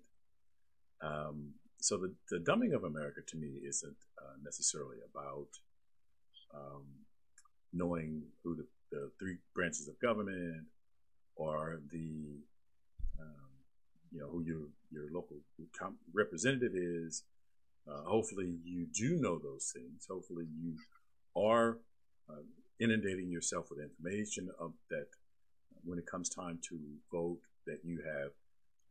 Um, 1.02 1.54
so 1.80 1.96
the 1.96 2.14
the 2.30 2.38
dumbing 2.38 2.74
of 2.74 2.84
America 2.84 3.20
to 3.26 3.36
me 3.36 3.60
isn't 3.66 3.96
uh, 4.18 4.36
necessarily 4.42 4.98
about 5.10 5.48
um, 6.54 6.84
knowing 7.72 8.22
who 8.42 8.56
the, 8.56 8.66
the 8.90 9.10
three 9.18 9.36
branches 9.54 9.88
of 9.88 10.00
government 10.00 10.66
or 11.36 11.80
the 11.90 12.40
you 14.12 14.20
know 14.20 14.28
who 14.28 14.42
your 14.42 14.68
your 14.90 15.10
local 15.12 15.38
representative 16.12 16.74
is. 16.74 17.24
Uh, 17.88 18.02
hopefully, 18.02 18.58
you 18.64 18.86
do 18.92 19.16
know 19.16 19.38
those 19.38 19.72
things. 19.74 20.06
Hopefully, 20.08 20.46
you 20.60 20.76
are 21.36 21.78
uh, 22.28 22.42
inundating 22.78 23.30
yourself 23.30 23.66
with 23.70 23.80
information 23.80 24.50
of 24.58 24.72
that 24.90 25.06
when 25.84 25.98
it 25.98 26.06
comes 26.06 26.28
time 26.28 26.58
to 26.68 26.78
vote, 27.10 27.40
that 27.66 27.78
you 27.84 28.02
have 28.04 28.32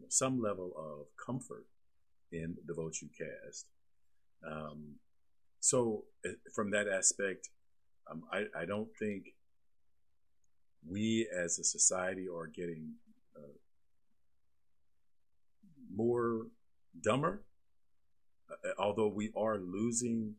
some 0.08 0.42
level 0.42 0.72
of 0.78 1.06
comfort 1.24 1.66
in 2.32 2.56
the 2.66 2.74
votes 2.74 3.02
you 3.02 3.10
cast. 3.10 3.66
Um, 4.46 4.96
so, 5.60 6.06
uh, 6.26 6.32
from 6.56 6.72
that 6.72 6.88
aspect, 6.88 7.50
um, 8.10 8.24
I, 8.32 8.46
I, 8.58 8.66
don't 8.66 8.88
think 8.98 9.34
we 10.90 11.28
as 11.36 11.60
a 11.60 11.64
society 11.64 12.28
are 12.34 12.48
getting 12.48 12.94
uh, 13.08 13.09
more 16.06 16.48
dumber, 17.10 17.44
uh, 18.50 18.70
although 18.86 19.12
we 19.22 19.32
are 19.36 19.58
losing 19.58 20.36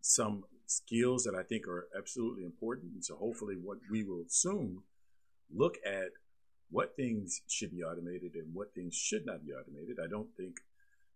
some 0.00 0.44
skills 0.66 1.24
that 1.24 1.34
I 1.34 1.42
think 1.42 1.66
are 1.66 1.88
absolutely 1.98 2.44
important. 2.44 2.92
And 2.94 3.04
so, 3.04 3.16
hopefully, 3.16 3.56
what 3.60 3.78
we 3.90 4.00
will 4.04 4.24
soon 4.28 4.82
look 5.62 5.76
at 5.84 6.10
what 6.70 6.94
things 6.94 7.42
should 7.48 7.72
be 7.76 7.82
automated 7.82 8.32
and 8.34 8.54
what 8.54 8.74
things 8.74 8.94
should 8.94 9.26
not 9.26 9.44
be 9.44 9.52
automated. 9.52 9.98
I 10.02 10.08
don't 10.08 10.32
think 10.36 10.54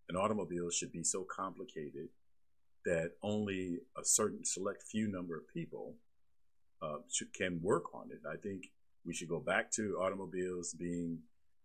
an 0.08 0.16
automobile 0.16 0.70
should 0.70 0.92
be 0.92 1.04
so 1.04 1.24
complicated 1.24 2.08
that 2.84 3.12
only 3.22 3.78
a 3.96 4.04
certain 4.04 4.44
select 4.44 4.82
few 4.82 5.06
number 5.08 5.36
of 5.36 5.44
people 5.54 5.94
uh, 6.82 6.98
should, 7.10 7.32
can 7.32 7.60
work 7.62 7.94
on 7.94 8.10
it. 8.10 8.20
I 8.28 8.36
think 8.36 8.72
we 9.06 9.14
should 9.14 9.28
go 9.28 9.40
back 9.40 9.70
to 9.72 9.98
automobiles 10.02 10.74
being, 10.74 11.20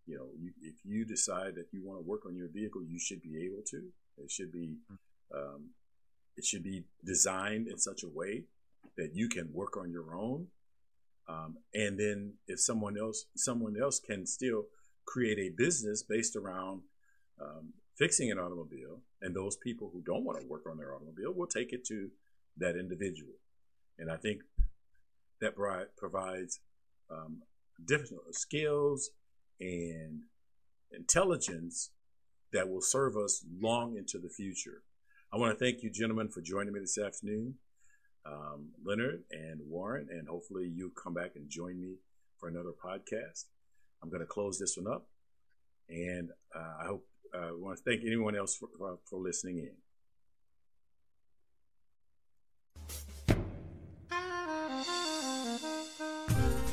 you 0.10 0.18
know, 0.18 0.30
you, 0.42 0.52
if 0.64 0.76
you 0.84 1.06
decide 1.06 1.54
that 1.56 1.68
you 1.72 1.86
want 1.86 2.00
to 2.00 2.10
work 2.10 2.26
on 2.26 2.36
your 2.36 2.48
vehicle, 2.48 2.82
you 2.84 3.00
should 3.00 3.22
be 3.22 3.46
able 3.46 3.62
to. 3.68 3.84
It 4.18 4.32
should 4.32 4.52
be, 4.52 4.78
um, 5.34 5.70
it 6.36 6.44
should 6.44 6.64
be 6.64 6.84
designed 7.06 7.68
in 7.68 7.78
such 7.78 8.02
a 8.04 8.10
way 8.10 8.46
that 8.98 9.12
you 9.14 9.30
can 9.30 9.54
work 9.54 9.78
on 9.78 9.92
your 9.92 10.16
own. 10.16 10.48
Um, 11.28 11.58
and 11.76 12.00
then 12.00 12.34
if 12.48 12.60
someone 12.60 12.98
else, 12.98 13.26
someone 13.36 13.76
else 13.80 14.00
can 14.00 14.26
still 14.26 14.66
create 15.06 15.38
a 15.38 15.50
business 15.56 16.02
based 16.02 16.36
around 16.36 16.82
um, 17.40 17.74
fixing 17.96 18.32
an 18.32 18.40
automobile, 18.40 19.02
and 19.22 19.36
those 19.36 19.58
people 19.58 19.92
who 19.94 20.02
don't 20.02 20.24
want 20.24 20.42
to 20.42 20.48
work 20.48 20.64
on 20.68 20.78
their 20.78 20.96
automobile 20.96 21.34
will 21.34 21.48
take 21.48 21.72
it 21.72 21.86
to 21.86 22.10
that 22.58 22.76
individual. 22.76 23.34
And 24.00 24.10
I 24.10 24.18
think 24.18 24.42
that 25.40 25.54
provides 25.56 26.60
um, 27.12 27.44
different 27.86 28.24
skills 28.32 29.12
and 29.60 30.22
intelligence 30.92 31.92
that 32.52 32.70
will 32.70 32.82
serve 32.82 33.16
us 33.16 33.46
long 33.62 33.96
into 33.96 34.18
the 34.18 34.30
future. 34.30 34.84
I 35.32 35.38
want 35.38 35.58
to 35.58 35.64
thank 35.64 35.84
you, 35.84 35.92
gentlemen, 35.92 36.30
for 36.30 36.42
joining 36.42 36.74
me 36.74 36.80
this 36.80 36.98
afternoon, 36.98 37.56
um, 38.26 38.70
Leonard 38.84 39.24
and 39.32 39.60
Warren, 39.68 40.08
and 40.10 40.28
hopefully 40.28 40.72
you'll 40.74 40.90
come 40.92 41.14
back 41.14 41.32
and 41.36 41.50
join 41.50 41.80
me 41.80 41.98
for 42.40 42.50
another 42.50 42.72
podcast. 42.72 43.46
I'm 44.02 44.10
going 44.10 44.22
to 44.22 44.26
close 44.26 44.58
this 44.58 44.78
one 44.78 44.92
up, 44.92 45.08
and 45.88 46.30
uh, 46.56 46.84
I 46.84 46.88
hope 46.88 47.06
uh, 47.34 47.50
I 47.50 47.52
want 47.52 47.78
to 47.78 47.84
thank 47.84 48.04
anyone 48.04 48.36
else 48.36 48.56
for, 48.56 48.70
for, 48.78 48.98
for 49.08 49.20
listening 49.20 49.60
in. 49.60 49.76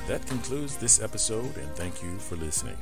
That 0.07 0.25
concludes 0.27 0.77
this 0.77 1.03
episode, 1.03 1.57
and 1.57 1.69
thank 1.75 2.03
you 2.03 2.17
for 2.19 2.37
listening. 2.37 2.77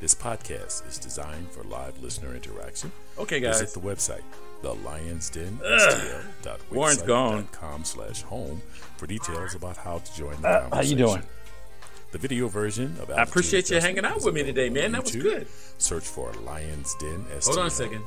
This 0.00 0.14
podcast 0.14 0.86
is 0.88 0.98
designed 0.98 1.48
for 1.50 1.62
live 1.64 2.00
listener 2.02 2.34
interaction. 2.34 2.90
Okay, 3.16 3.38
guys. 3.40 3.60
Visit 3.60 3.80
the 3.80 3.86
website, 3.88 4.22
Warren's 6.70 7.02
gone. 7.02 7.46
com 7.52 7.84
slash 7.84 8.22
home 8.22 8.60
for 8.96 9.06
details 9.06 9.54
about 9.54 9.76
how 9.76 9.98
to 9.98 10.14
join 10.16 10.40
the 10.42 10.48
uh. 10.48 10.74
How 10.74 10.82
you 10.82 10.96
doing? 10.96 11.22
The 12.10 12.18
video 12.18 12.48
version 12.48 12.96
of 13.00 13.10
I 13.10 13.22
appreciate 13.22 13.70
you 13.70 13.80
hanging 13.80 14.04
out 14.04 14.24
with 14.24 14.34
me 14.34 14.42
today, 14.42 14.68
man. 14.68 14.92
That 14.92 15.04
was 15.04 15.14
good. 15.14 15.46
Search 15.78 16.04
for 16.04 16.32
Lions 16.44 16.96
Den. 16.98 17.24
STL. 17.38 17.46
Hold 17.46 17.58
on 17.58 17.66
a 17.66 17.70
second. 17.70 18.02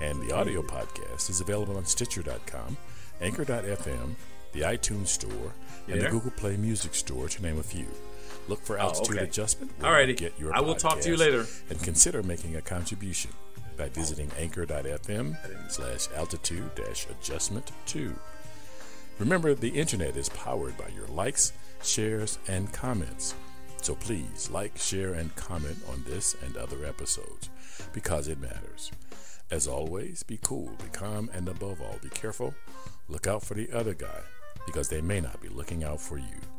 And 0.00 0.20
the 0.20 0.32
audio 0.34 0.62
podcast 0.62 1.30
is 1.30 1.40
available 1.40 1.76
on 1.76 1.86
Stitcher.com, 1.86 2.76
Anchor.fm, 3.20 4.14
the 4.56 4.62
iTunes 4.62 5.08
Store, 5.08 5.52
and 5.86 6.00
the 6.00 6.08
Google 6.08 6.30
Play 6.30 6.56
Music 6.56 6.94
Store, 6.94 7.28
to 7.28 7.42
name 7.42 7.58
a 7.58 7.62
few. 7.62 7.86
Look 8.48 8.62
for 8.62 8.78
oh, 8.78 8.84
Altitude 8.84 9.16
oh, 9.16 9.20
okay. 9.20 9.28
Adjustment. 9.28 9.72
All 9.82 9.92
righty. 9.92 10.14
Get 10.14 10.38
your 10.38 10.54
I 10.54 10.60
will 10.60 10.74
talk 10.74 11.00
to 11.00 11.10
you 11.10 11.16
later. 11.16 11.46
And 11.68 11.80
consider 11.82 12.22
making 12.22 12.56
a 12.56 12.62
contribution 12.62 13.32
by 13.76 13.88
visiting 13.90 14.30
Anchor.fm 14.38 15.36
slash 15.70 16.08
altitude 16.16 16.74
dash 16.74 17.06
adjustment 17.10 17.70
2. 17.86 18.14
Remember, 19.18 19.54
the 19.54 19.68
internet 19.68 20.16
is 20.16 20.28
powered 20.30 20.76
by 20.78 20.88
your 20.88 21.06
likes, 21.08 21.52
shares, 21.82 22.38
and 22.48 22.72
comments. 22.72 23.34
So 23.82 23.94
please 23.94 24.48
like, 24.50 24.78
share, 24.78 25.12
and 25.14 25.34
comment 25.36 25.78
on 25.90 26.02
this 26.06 26.34
and 26.44 26.56
other 26.56 26.84
episodes 26.86 27.50
because 27.92 28.28
it 28.28 28.40
matters. 28.40 28.90
As 29.50 29.66
always, 29.66 30.22
be 30.22 30.38
cool, 30.42 30.70
be 30.82 30.88
calm, 30.92 31.30
and 31.34 31.48
above 31.48 31.80
all, 31.80 31.98
be 32.02 32.08
careful. 32.08 32.54
Look 33.08 33.26
out 33.26 33.42
for 33.42 33.54
the 33.54 33.70
other 33.72 33.94
guy 33.94 34.22
because 34.66 34.88
they 34.88 35.00
may 35.00 35.20
not 35.20 35.40
be 35.40 35.48
looking 35.48 35.84
out 35.84 36.00
for 36.00 36.18
you. 36.18 36.55